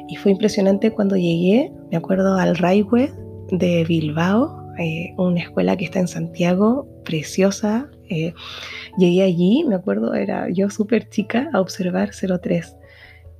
Y 0.10 0.16
fue 0.16 0.32
impresionante 0.32 0.92
cuando 0.92 1.16
llegué, 1.16 1.72
me 1.92 1.98
acuerdo 1.98 2.36
al 2.36 2.58
Raihue 2.58 3.14
de 3.52 3.86
Bilbao, 3.86 4.60
eh, 4.80 5.14
una 5.18 5.42
escuela 5.42 5.78
que 5.78 5.86
está 5.86 6.00
en 6.00 6.08
Santiago, 6.08 6.88
preciosa. 7.06 7.90
Eh, 8.10 8.34
llegué 8.98 9.24
allí, 9.24 9.64
me 9.68 9.76
acuerdo, 9.76 10.16
era 10.16 10.50
yo 10.50 10.70
súper 10.70 11.10
chica 11.10 11.50
a 11.54 11.62
observar 11.62 12.10
03. 12.14 12.76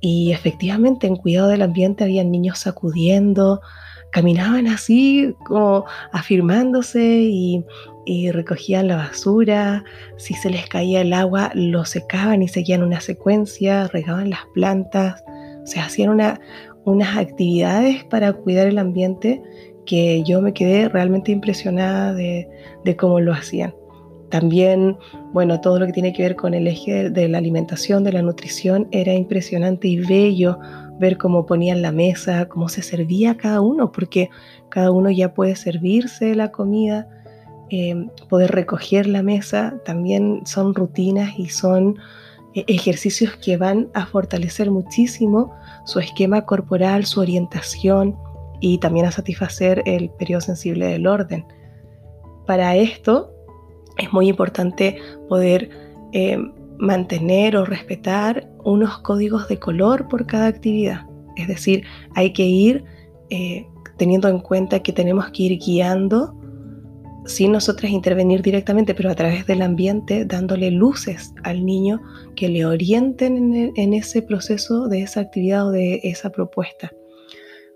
Y 0.00 0.32
efectivamente 0.32 1.06
en 1.06 1.16
cuidado 1.16 1.48
del 1.48 1.62
ambiente 1.62 2.04
había 2.04 2.22
niños 2.22 2.60
sacudiendo, 2.60 3.60
caminaban 4.12 4.66
así 4.66 5.34
como 5.44 5.86
afirmándose 6.12 7.02
y, 7.02 7.64
y, 8.06 8.30
recogían 8.30 8.88
la 8.88 8.96
basura, 8.96 9.84
si 10.18 10.34
se 10.34 10.50
les 10.50 10.68
caía 10.68 11.00
el 11.00 11.12
agua 11.12 11.50
lo 11.54 11.84
secaban 11.84 12.42
y 12.42 12.48
seguían 12.48 12.82
una 12.82 13.00
secuencia, 13.00 13.88
regaban 13.88 14.30
las 14.30 14.40
plantas, 14.54 15.22
o 15.70 15.72
sea, 15.72 15.84
hacían 15.84 16.18
unas 16.84 17.16
actividades 17.16 18.02
para 18.02 18.32
cuidar 18.32 18.66
el 18.66 18.76
ambiente 18.76 19.40
que 19.86 20.24
yo 20.24 20.42
me 20.42 20.52
quedé 20.52 20.88
realmente 20.88 21.30
impresionada 21.30 22.12
de, 22.12 22.48
cómo 22.98 23.20
lo 23.20 23.32
hacían. 23.32 23.72
También, 24.30 24.96
bueno, 25.32 25.60
todo 25.60 25.78
lo 25.78 25.86
que 25.86 25.92
tiene 25.92 26.12
que 26.12 26.24
ver 26.24 26.34
con 26.34 26.54
el 26.54 26.66
eje 26.66 27.08
de 27.10 27.28
la 27.28 27.38
alimentación, 27.38 28.02
de 28.02 28.10
la 28.10 28.20
nutrición, 28.20 28.88
era 28.90 29.14
impresionante 29.14 29.86
y 29.86 29.98
bello 29.98 30.58
ver 30.98 31.18
cómo 31.18 31.46
ponían 31.46 31.82
la 31.82 31.92
mesa, 31.92 32.48
cómo 32.48 32.68
se 32.68 32.82
servía 32.82 33.36
cada 33.36 33.60
uno, 33.60 33.92
porque 33.92 34.28
cada 34.70 34.90
uno 34.90 35.08
ya 35.08 35.34
puede 35.34 35.54
servirse 35.54 36.34
la 36.34 36.50
comida, 36.50 37.06
eh, 37.70 38.08
poder 38.28 38.50
recoger 38.50 39.06
la 39.06 39.22
mesa, 39.22 39.80
también 39.84 40.40
son 40.46 40.74
rutinas 40.74 41.38
y 41.38 41.48
son 41.48 41.96
ejercicios 42.54 43.36
que 43.36 43.56
van 43.56 43.88
a 43.94 44.06
fortalecer 44.06 44.70
muchísimo 44.70 45.54
su 45.84 46.00
esquema 46.00 46.44
corporal, 46.44 47.04
su 47.06 47.20
orientación 47.20 48.16
y 48.60 48.78
también 48.78 49.06
a 49.06 49.12
satisfacer 49.12 49.82
el 49.86 50.10
periodo 50.10 50.40
sensible 50.40 50.86
del 50.86 51.06
orden. 51.06 51.44
Para 52.46 52.76
esto 52.76 53.32
es 53.98 54.12
muy 54.12 54.28
importante 54.28 54.98
poder 55.28 55.70
eh, 56.12 56.38
mantener 56.78 57.56
o 57.56 57.64
respetar 57.64 58.50
unos 58.64 58.98
códigos 58.98 59.48
de 59.48 59.58
color 59.58 60.08
por 60.08 60.26
cada 60.26 60.46
actividad. 60.46 61.06
Es 61.36 61.46
decir, 61.46 61.84
hay 62.14 62.32
que 62.32 62.44
ir 62.44 62.84
eh, 63.30 63.66
teniendo 63.96 64.28
en 64.28 64.40
cuenta 64.40 64.82
que 64.82 64.92
tenemos 64.92 65.30
que 65.30 65.44
ir 65.44 65.58
guiando 65.58 66.34
sin 67.26 67.52
nosotras 67.52 67.90
intervenir 67.90 68.42
directamente, 68.42 68.94
pero 68.94 69.10
a 69.10 69.14
través 69.14 69.46
del 69.46 69.62
ambiente, 69.62 70.24
dándole 70.24 70.70
luces 70.70 71.32
al 71.42 71.64
niño 71.64 72.00
que 72.34 72.48
le 72.48 72.64
orienten 72.64 73.72
en, 73.76 73.94
ese 73.94 74.22
proceso 74.22 74.88
de 74.88 75.02
esa 75.02 75.20
actividad 75.20 75.68
o 75.68 75.70
de 75.70 76.00
esa 76.04 76.30
propuesta. 76.30 76.90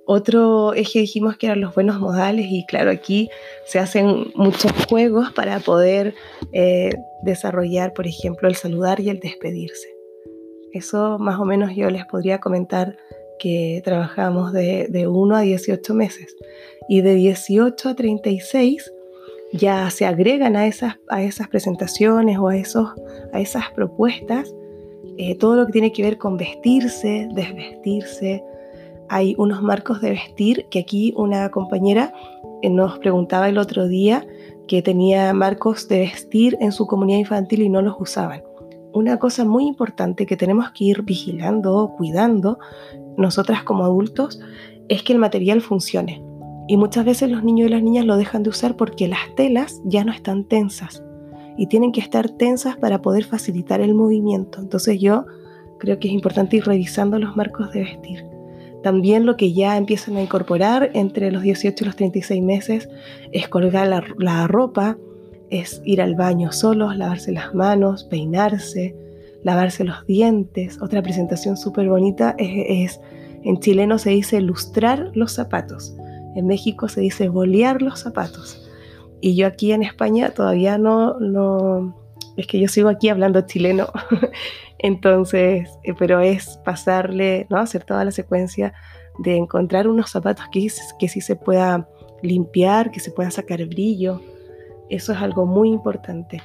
Otro 0.06 0.74
eje 0.74 1.00
dijimos 1.00 1.36
que 1.38 1.46
eran 1.46 1.60
los 1.60 1.74
buenos 1.74 1.98
modales 1.98 2.46
y 2.50 2.66
claro, 2.66 2.90
aquí 2.90 3.30
se 3.66 3.78
hacen 3.78 4.32
muchos 4.34 4.72
juegos 4.88 5.32
para 5.32 5.60
poder 5.60 6.14
eh, 6.52 6.90
desarrollar, 7.22 7.94
por 7.94 8.06
ejemplo, 8.06 8.48
el 8.48 8.54
saludar 8.54 9.00
y 9.00 9.08
el 9.08 9.18
despedirse. 9.18 9.88
Eso 10.72 11.18
más 11.18 11.38
o 11.40 11.44
menos 11.44 11.74
yo 11.74 11.88
les 11.88 12.04
podría 12.04 12.38
comentar 12.38 12.98
que 13.38 13.80
trabajamos 13.84 14.52
de, 14.52 14.88
de 14.90 15.08
1 15.08 15.36
a 15.36 15.40
18 15.40 15.94
meses 15.94 16.34
y 16.88 17.00
de 17.00 17.14
18 17.14 17.88
a 17.88 17.94
36 17.94 18.93
ya 19.54 19.88
se 19.90 20.04
agregan 20.04 20.56
a 20.56 20.66
esas, 20.66 20.96
presentaciones 21.48 22.38
o 22.38 22.48
a 22.48 22.56
esas 22.56 23.70
propuestas 23.74 24.52
eh, 25.16 25.36
todo 25.36 25.54
lo 25.54 25.66
que 25.66 25.72
tiene 25.72 25.92
que 25.92 26.02
ver 26.02 26.18
con 26.18 26.36
vestirse, 26.36 27.28
desvestirse. 27.32 28.42
Hay 29.08 29.34
unos 29.38 29.62
marcos 29.62 30.00
de 30.00 30.10
vestir 30.10 30.66
que 30.70 30.80
aquí 30.80 31.14
una 31.16 31.50
compañera 31.50 32.12
eh, 32.62 32.70
nos 32.70 32.98
preguntaba 32.98 33.48
el 33.48 33.58
otro 33.58 33.86
día 33.86 34.26
que 34.66 34.82
tenía 34.82 35.32
marcos 35.32 35.88
de 35.88 36.00
vestir 36.00 36.56
en 36.60 36.72
su 36.72 36.86
comunidad 36.86 37.18
infantil 37.18 37.62
y 37.62 37.68
no 37.68 37.80
los 37.82 37.94
usaban. 38.00 38.42
Una 38.92 39.18
cosa 39.18 39.44
muy 39.44 39.66
importante 39.66 40.26
que 40.26 40.36
tenemos 40.36 40.70
que 40.70 40.84
ir 40.84 41.02
vigilando, 41.02 41.94
cuidando, 41.96 42.58
nosotras 43.16 43.62
como 43.62 43.84
adultos, 43.84 44.40
es 44.88 45.02
que 45.02 45.12
el 45.12 45.18
material 45.18 45.60
funcione. 45.60 46.22
Y 46.66 46.76
muchas 46.76 47.04
veces 47.04 47.30
los 47.30 47.44
niños 47.44 47.68
y 47.68 47.70
las 47.72 47.82
niñas 47.82 48.06
lo 48.06 48.16
dejan 48.16 48.42
de 48.42 48.50
usar 48.50 48.76
porque 48.76 49.08
las 49.08 49.34
telas 49.36 49.80
ya 49.84 50.04
no 50.04 50.12
están 50.12 50.44
tensas 50.44 51.02
y 51.56 51.66
tienen 51.66 51.92
que 51.92 52.00
estar 52.00 52.30
tensas 52.30 52.76
para 52.76 53.02
poder 53.02 53.24
facilitar 53.24 53.80
el 53.80 53.94
movimiento. 53.94 54.60
Entonces 54.60 55.00
yo 55.00 55.26
creo 55.78 55.98
que 55.98 56.08
es 56.08 56.14
importante 56.14 56.56
ir 56.56 56.64
revisando 56.64 57.18
los 57.18 57.36
marcos 57.36 57.72
de 57.72 57.80
vestir. 57.80 58.24
También 58.82 59.24
lo 59.24 59.36
que 59.36 59.52
ya 59.52 59.76
empiezan 59.76 60.16
a 60.16 60.22
incorporar 60.22 60.90
entre 60.92 61.32
los 61.32 61.42
18 61.42 61.82
y 61.82 61.86
los 61.86 61.96
36 61.96 62.42
meses 62.42 62.88
es 63.32 63.48
colgar 63.48 63.88
la, 64.18 64.46
ropa, 64.46 64.98
es 65.48 65.80
ir 65.84 66.02
al 66.02 66.14
baño 66.16 66.52
solos, 66.52 66.96
lavarse 66.96 67.32
las 67.32 67.54
manos, 67.54 68.04
peinarse, 68.04 68.94
lavarse 69.42 69.84
los 69.84 70.06
dientes. 70.06 70.82
Otra 70.82 71.02
presentación 71.02 71.56
súper 71.56 71.88
bonita 71.88 72.34
es, 72.38 73.00
en 73.42 73.58
chileno 73.58 73.98
se 73.98 74.10
dice 74.10 74.42
lustrar 74.42 75.10
los 75.14 75.32
zapatos, 75.32 75.94
en 76.34 76.46
México 76.46 76.88
se 76.88 77.00
dice 77.00 77.28
bolear 77.28 77.82
los 77.82 78.00
zapatos. 78.00 78.68
Y 79.20 79.36
yo 79.36 79.46
aquí 79.46 79.72
en 79.72 79.82
España 79.82 80.30
todavía 80.30 80.76
no, 80.78 81.18
no, 81.18 81.96
es 82.36 82.46
que 82.46 82.60
yo 82.60 82.68
sigo 82.68 82.88
aquí 82.88 83.08
hablando 83.08 83.40
chileno, 83.42 83.88
entonces, 84.78 85.70
eh, 85.82 85.94
pero 85.98 86.20
es 86.20 86.58
pasarle, 86.64 87.46
¿no? 87.48 87.58
Hacer 87.58 87.84
toda 87.84 88.04
la 88.04 88.10
secuencia 88.10 88.74
de 89.18 89.36
encontrar 89.36 89.88
unos 89.88 90.10
zapatos 90.10 90.46
que, 90.52 90.66
que 90.98 91.08
sí 91.08 91.20
se 91.20 91.36
pueda 91.36 91.88
limpiar, 92.22 92.90
que 92.90 93.00
se 93.00 93.10
pueda 93.10 93.30
sacar 93.30 93.64
brillo. 93.66 94.20
Eso 94.90 95.12
es 95.12 95.18
algo 95.18 95.46
muy 95.46 95.70
importante 95.70 96.42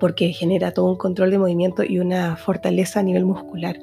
porque 0.00 0.32
genera 0.32 0.72
todo 0.72 0.86
un 0.86 0.96
control 0.96 1.30
de 1.30 1.38
movimiento 1.38 1.82
y 1.82 1.98
una 1.98 2.36
fortaleza 2.36 3.00
a 3.00 3.02
nivel 3.02 3.24
muscular. 3.24 3.78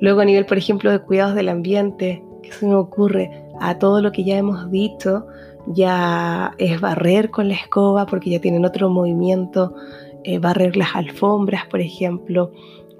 Luego 0.00 0.20
a 0.20 0.24
nivel, 0.24 0.46
por 0.46 0.58
ejemplo, 0.58 0.90
de 0.90 1.00
cuidados 1.00 1.34
del 1.34 1.48
ambiente, 1.48 2.22
¿qué 2.42 2.52
se 2.52 2.66
me 2.66 2.74
ocurre? 2.74 3.30
A 3.60 3.78
todo 3.78 4.00
lo 4.00 4.10
que 4.10 4.24
ya 4.24 4.38
hemos 4.38 4.70
dicho, 4.70 5.26
ya 5.66 6.54
es 6.58 6.80
barrer 6.80 7.30
con 7.30 7.48
la 7.48 7.54
escoba 7.54 8.06
porque 8.06 8.30
ya 8.30 8.40
tienen 8.40 8.64
otro 8.64 8.88
movimiento, 8.88 9.74
eh, 10.24 10.38
barrer 10.38 10.76
las 10.76 10.96
alfombras, 10.96 11.66
por 11.66 11.80
ejemplo, 11.80 12.52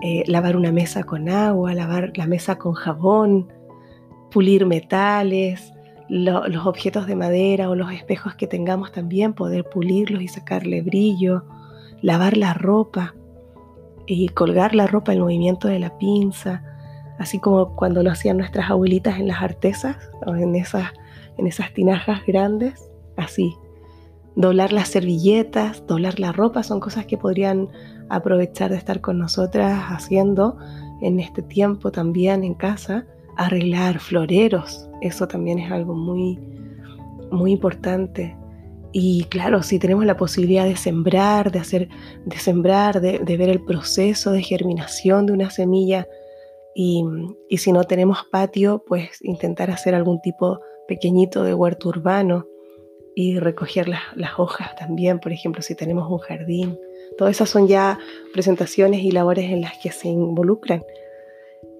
eh, 0.03 0.25
lavar 0.27 0.57
una 0.57 0.73
mesa 0.73 1.03
con 1.05 1.29
agua, 1.29 1.75
lavar 1.75 2.13
la 2.17 2.27
mesa 2.27 2.57
con 2.57 2.75
jabón, 2.75 3.53
pulir 4.31 4.67
metales, 4.67 5.73
los 6.09 6.67
objetos 6.67 7.07
de 7.07 7.15
madera 7.15 7.71
o 7.71 7.77
los 7.77 7.93
espejos 7.93 8.35
que 8.35 8.47
tengamos 8.47 8.91
también, 8.91 9.33
poder 9.33 9.65
pulirlos 9.65 10.23
y 10.23 10.29
sacarle 10.29 10.83
brillo, 10.83 11.45
lavar 12.03 12.37
la 12.37 12.53
ropa 12.53 13.15
y 14.07 14.29
colgar 14.31 14.75
la 14.75 14.89
ropa 14.89 15.13
en 15.13 15.21
movimiento 15.21 15.69
de 15.69 15.79
la 15.79 15.97
pinza, 15.99 16.70
así 17.21 17.39
como 17.39 17.77
cuando 17.77 18.03
lo 18.03 18.11
hacían 18.11 18.39
nuestras 18.39 18.69
abuelitas 18.69 19.21
en 19.21 19.29
las 19.29 19.41
artesas 19.41 19.97
o 20.27 20.35
en 20.35 20.57
esas 20.57 20.89
en 21.41 21.47
esas 21.47 21.73
tinajas 21.73 22.21
grandes, 22.27 22.91
así. 23.17 23.55
Doblar 24.37 24.73
las 24.73 24.89
servilletas, 24.89 25.85
doblar 25.87 26.21
la 26.21 26.33
ropa, 26.33 26.63
son 26.63 26.81
cosas 26.81 27.07
que 27.07 27.19
podrían 27.19 27.69
aprovechar 28.09 28.71
de 28.71 28.77
estar 28.77 29.01
con 29.01 29.19
nosotras 29.19 29.85
haciendo 29.89 30.57
en 31.01 31.19
este 31.19 31.43
tiempo 31.43 31.91
también 31.91 32.45
en 32.45 32.55
casa. 32.55 33.07
Arreglar 33.37 33.99
floreros, 33.99 34.89
eso 35.01 35.27
también 35.27 35.59
es 35.59 35.73
algo 35.73 35.95
muy, 35.95 36.39
muy 37.33 37.53
importante. 37.53 38.37
Y 38.93 39.25
claro, 39.25 39.63
si 39.63 39.79
tenemos 39.79 40.05
la 40.05 40.17
posibilidad 40.17 40.65
de 40.65 40.77
sembrar, 40.77 41.53
de 41.53 41.61
hacer, 41.61 41.89
de 42.25 42.39
sembrar, 42.39 43.01
de, 43.01 43.19
ver 43.37 43.49
el 43.49 43.63
proceso 43.63 44.33
de 44.33 44.43
germinación 44.43 45.27
de 45.27 45.33
una 45.33 45.51
semilla, 45.51 46.07
y, 46.75 47.05
si 47.57 47.73
no 47.73 47.85
tenemos 47.85 48.25
patio, 48.31 48.85
pues 48.87 49.19
intentar 49.23 49.71
hacer 49.71 49.95
algún 49.95 50.21
tipo 50.21 50.61
pequeñito 50.87 51.43
de 51.43 51.55
huerto 51.55 51.89
urbano 51.89 52.47
y 53.15 53.39
recoger 53.39 53.89
las, 53.89 54.39
hojas 54.39 54.75
también, 54.77 55.19
por 55.19 55.33
ejemplo, 55.33 55.63
si 55.63 55.75
tenemos 55.75 56.11
un 56.11 56.19
jardín. 56.19 56.79
Todas 57.19 57.37
esas 57.37 57.51
son 57.51 57.67
ya 57.67 57.99
presentaciones 58.33 59.03
y 59.03 59.11
labores 59.11 59.51
en 59.51 59.63
las 59.63 59.79
que 59.83 59.91
se 59.91 60.09
involucran. 60.09 60.83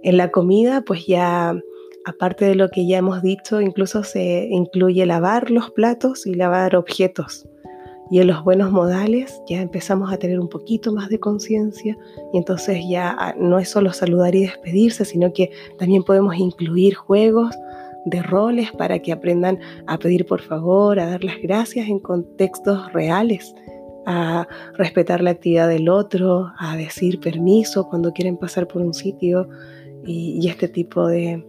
En 0.03 0.17
la 0.17 0.31
comida, 0.31 0.83
pues 0.83 1.07
ya, 1.07 1.55
aparte 2.05 2.45
de 2.45 2.57
lo 2.57 2.69
que 2.69 2.87
ya 2.87 2.99
hemos 2.99 3.23
dicho, 3.23 3.61
incluso 3.61 4.03
se 4.03 4.49
incluye 4.51 5.07
lavar 5.07 5.51
los 5.51 5.71
platos 5.71 6.27
y 6.27 6.35
lavar 6.35 6.75
objetos. 6.75 7.47
Y 8.11 8.19
en 8.19 8.27
los 8.27 8.43
buenos 8.43 8.73
modales 8.73 9.41
ya 9.49 9.63
empezamos 9.63 10.13
a 10.13 10.17
tener 10.17 10.41
un 10.41 10.49
poquito 10.49 10.93
más 10.93 11.09
de 11.09 11.21
conciencia 11.21 11.97
y 12.33 12.39
entonces 12.39 12.83
ya 12.89 13.15
ah, 13.17 13.35
no 13.39 13.59
es 13.61 13.69
solo 13.69 13.93
saludar 13.93 14.35
y 14.35 14.43
despedirse, 14.43 15.05
sino 15.05 15.33
que 15.33 15.51
también 15.79 16.03
podemos 16.03 16.37
incluir 16.37 16.95
juegos 16.95 17.55
de 18.05 18.23
roles 18.23 18.73
para 18.73 18.99
que 18.99 19.13
aprendan 19.13 19.59
a 19.87 19.99
pedir 19.99 20.27
por 20.27 20.41
favor, 20.41 20.99
a 20.99 21.07
dar 21.07 21.23
las 21.23 21.41
gracias 21.41 21.89
en 21.89 22.01
contextos 22.01 22.93
reales, 22.93 23.55
a 24.07 24.49
respetar 24.77 25.21
la 25.21 25.31
actividad 25.31 25.69
del 25.69 25.89
otro, 25.89 26.51
a 26.59 26.77
decir 26.77 27.21
permiso 27.21 27.89
cuando 27.89 28.13
quieren 28.13 28.37
pasar 28.37 28.67
por 28.67 28.83
un 28.83 28.95
sitio 28.95 29.49
y, 30.05 30.49
este 30.49 30.67
tipo 30.67 31.07
de, 31.07 31.45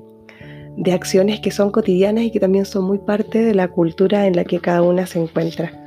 de 0.77 0.91
acciones 0.91 1.39
que 1.39 1.49
son 1.49 1.71
cotidianas 1.71 2.25
y 2.25 2.31
que 2.31 2.39
también 2.39 2.65
son 2.65 2.83
muy 2.83 2.99
parte 2.99 3.41
de 3.41 3.55
la 3.55 3.69
cultura 3.69 4.27
en 4.27 4.35
la 4.35 4.43
que 4.43 4.59
cada 4.59 4.83
una 4.83 5.07
se 5.07 5.19
encuentra. 5.19 5.80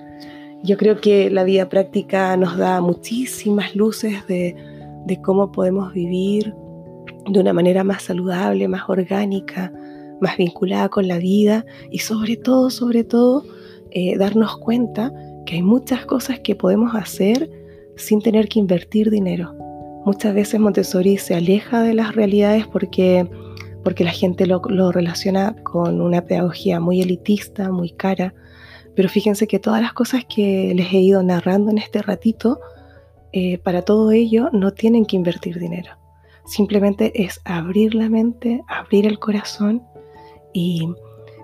Yo 0.64 0.78
creo 0.78 0.98
que 0.98 1.28
la 1.28 1.44
vida 1.44 1.68
práctica 1.68 2.34
nos 2.38 2.56
da 2.56 2.80
muchísimas 2.80 3.76
luces 3.76 4.26
de, 4.26 4.56
cómo 5.22 5.52
podemos 5.52 5.92
vivir 5.92 6.54
de 7.28 7.38
una 7.38 7.52
manera 7.52 7.84
más 7.84 8.04
saludable, 8.04 8.66
más 8.66 8.88
orgánica, 8.88 9.70
más 10.22 10.38
vinculada 10.38 10.88
con 10.88 11.06
la 11.06 11.18
vida 11.18 11.66
y 11.90 11.98
sobre 11.98 12.38
todo, 12.38 12.70
sobre 12.70 13.04
todo, 13.04 13.44
eh, 13.90 14.16
darnos 14.16 14.56
cuenta 14.56 15.12
que 15.44 15.56
hay 15.56 15.62
muchas 15.62 16.06
cosas 16.06 16.40
que 16.40 16.56
podemos 16.56 16.94
hacer 16.94 17.50
sin 17.96 18.22
tener 18.22 18.48
que 18.48 18.58
invertir 18.58 19.10
dinero. 19.10 19.54
Muchas 20.06 20.34
veces 20.34 20.60
Montessori 20.60 21.18
se 21.18 21.34
aleja 21.34 21.82
de 21.82 21.92
las 21.92 22.14
realidades 22.14 22.66
porque, 22.66 23.28
porque 23.82 24.02
la 24.02 24.12
gente 24.12 24.46
lo, 24.46 24.62
relaciona 24.92 25.56
con 25.62 26.00
una 26.00 26.22
pedagogía 26.22 26.80
muy 26.80 27.02
elitista, 27.02 27.70
muy 27.70 27.90
cara, 27.90 28.32
pero 28.94 29.08
fíjense 29.08 29.46
que 29.46 29.58
todas 29.58 29.80
las 29.80 29.92
cosas 29.92 30.24
que 30.24 30.72
les 30.74 30.92
he 30.92 30.98
ido 30.98 31.22
narrando 31.22 31.70
en 31.70 31.78
este 31.78 32.02
ratito, 32.02 32.60
eh, 33.32 33.58
para 33.58 33.82
todo 33.82 34.12
ello 34.12 34.50
no 34.52 34.72
tienen 34.72 35.06
que 35.06 35.16
invertir 35.16 35.58
dinero. 35.58 35.92
Simplemente 36.46 37.24
es 37.24 37.40
abrir 37.44 37.94
la 37.94 38.08
mente, 38.08 38.62
abrir 38.68 39.06
el 39.06 39.18
corazón 39.18 39.82
y 40.52 40.88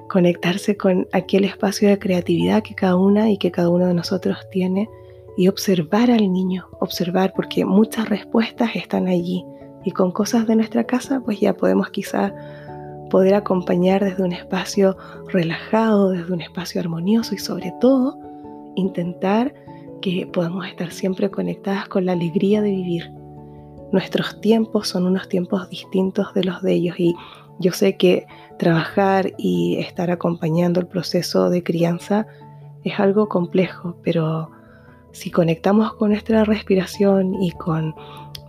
conectarse 0.09 0.77
con 0.77 1.07
aquel 1.13 1.45
espacio 1.45 1.89
de 1.89 1.99
creatividad 1.99 2.63
que 2.63 2.75
cada 2.75 2.97
una 2.97 3.31
y 3.31 3.39
que 3.39 3.51
cada 3.51 3.69
uno 3.69 3.87
de 3.87 3.95
nosotros 3.95 4.39
tiene 4.51 4.89
y 5.37 5.49
observar 5.49 6.11
al 6.11 6.33
niño, 6.33 6.69
observar 6.81 7.33
porque 7.35 7.65
muchas 7.65 8.09
respuestas 8.09 8.77
están 8.77 9.09
allí 9.09 9.45
y 9.85 9.93
con 9.93 10.13
cosas 10.13 10.47
de 10.47 10.57
nuestra 10.57 10.85
casa 10.85 11.23
pues 11.25 11.41
ya 11.41 11.57
podemos 11.57 11.91
quizá 11.91 12.35
poder 13.11 13.35
acompañar 13.35 14.03
desde 14.03 14.23
un 14.23 14.33
espacio 14.33 14.97
relajado, 15.29 16.11
desde 16.11 16.33
un 16.33 16.41
espacio 16.41 16.81
armonioso 16.81 17.35
y 17.35 17.39
sobre 17.39 17.75
todo 17.81 18.19
intentar 18.77 19.53
que 20.01 20.27
podamos 20.33 20.67
estar 20.67 20.91
siempre 20.91 21.31
conectadas 21.31 21.89
con 21.89 22.07
la 22.07 22.13
alegría 22.13 22.63
de 22.63 22.71
vivir. 22.71 23.11
Nuestros 23.93 24.41
tiempos 24.41 24.89
son 24.89 25.07
unos 25.07 25.29
tiempos 25.29 25.69
distintos 25.69 26.33
de 26.33 26.45
los 26.45 26.63
de 26.63 26.73
ellos 26.73 26.99
y 26.99 27.15
yo 27.59 27.73
sé 27.73 27.97
que 27.97 28.27
trabajar 28.59 29.33
y 29.37 29.77
estar 29.79 30.11
acompañando 30.11 30.81
el 30.81 30.87
proceso 30.87 31.51
de 31.51 31.63
crianza 31.63 32.27
es 32.85 32.99
algo 32.99 33.29
complejo, 33.29 33.97
pero 34.03 34.51
si 35.13 35.31
conectamos 35.31 35.93
con 35.95 36.11
nuestra 36.11 36.45
respiración 36.45 37.43
y 37.43 37.51
con 37.53 37.95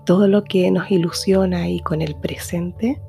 todo 0.06 0.28
lo 0.28 0.44
que 0.44 0.70
nos 0.72 0.90
ilusiona 0.92 1.68
y 1.68 1.82
con 1.82 2.02
el 2.02 2.16
presente, 2.16 3.02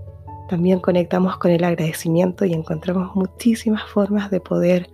también 0.52 0.80
conectamos 0.80 1.38
con 1.38 1.50
el 1.50 1.64
agradecimiento 1.64 2.44
y 2.44 2.52
encontramos 2.52 3.16
muchísimas 3.16 3.84
formas 3.84 4.30
de 4.30 4.38
poder 4.38 4.90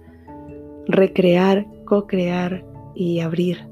recrear, 0.87 1.67
co-crear 1.85 2.65
y 2.95 3.19
abrir, 3.19 3.67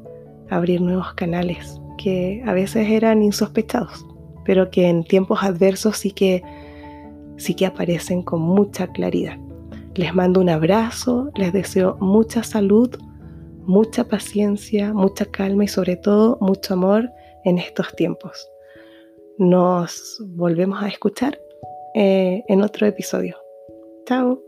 abrir 0.50 0.80
nuevos 0.80 1.14
canales 1.14 1.80
que 1.96 2.42
a 2.44 2.52
veces 2.54 2.88
eran 2.88 3.22
insospechados, 3.22 4.04
pero 4.44 4.68
que 4.68 4.88
en 4.88 5.04
tiempos 5.04 5.44
adversos 5.44 5.98
sí 5.98 6.10
que 6.10 6.42
sí 7.36 7.54
que 7.54 7.66
aparecen 7.66 8.20
con 8.20 8.40
mucha 8.40 8.88
claridad. 8.88 9.38
Les 9.94 10.12
mando 10.12 10.40
un 10.40 10.50
abrazo, 10.50 11.30
les 11.36 11.52
deseo 11.52 11.96
mucha 12.00 12.42
salud, 12.42 12.90
mucha 13.64 14.08
paciencia, 14.08 14.92
mucha 14.92 15.24
calma 15.26 15.62
y 15.62 15.68
sobre 15.68 15.94
todo 15.94 16.36
mucho 16.40 16.74
amor 16.74 17.08
en 17.44 17.58
estos 17.58 17.94
tiempos. 17.94 18.48
Nos 19.38 20.20
volvemos 20.34 20.82
a 20.82 20.88
escuchar 20.88 21.38
eh, 21.96 22.44
en 22.46 22.60
otro 22.60 22.86
episodio. 22.86 23.38
Chao. 24.04 24.45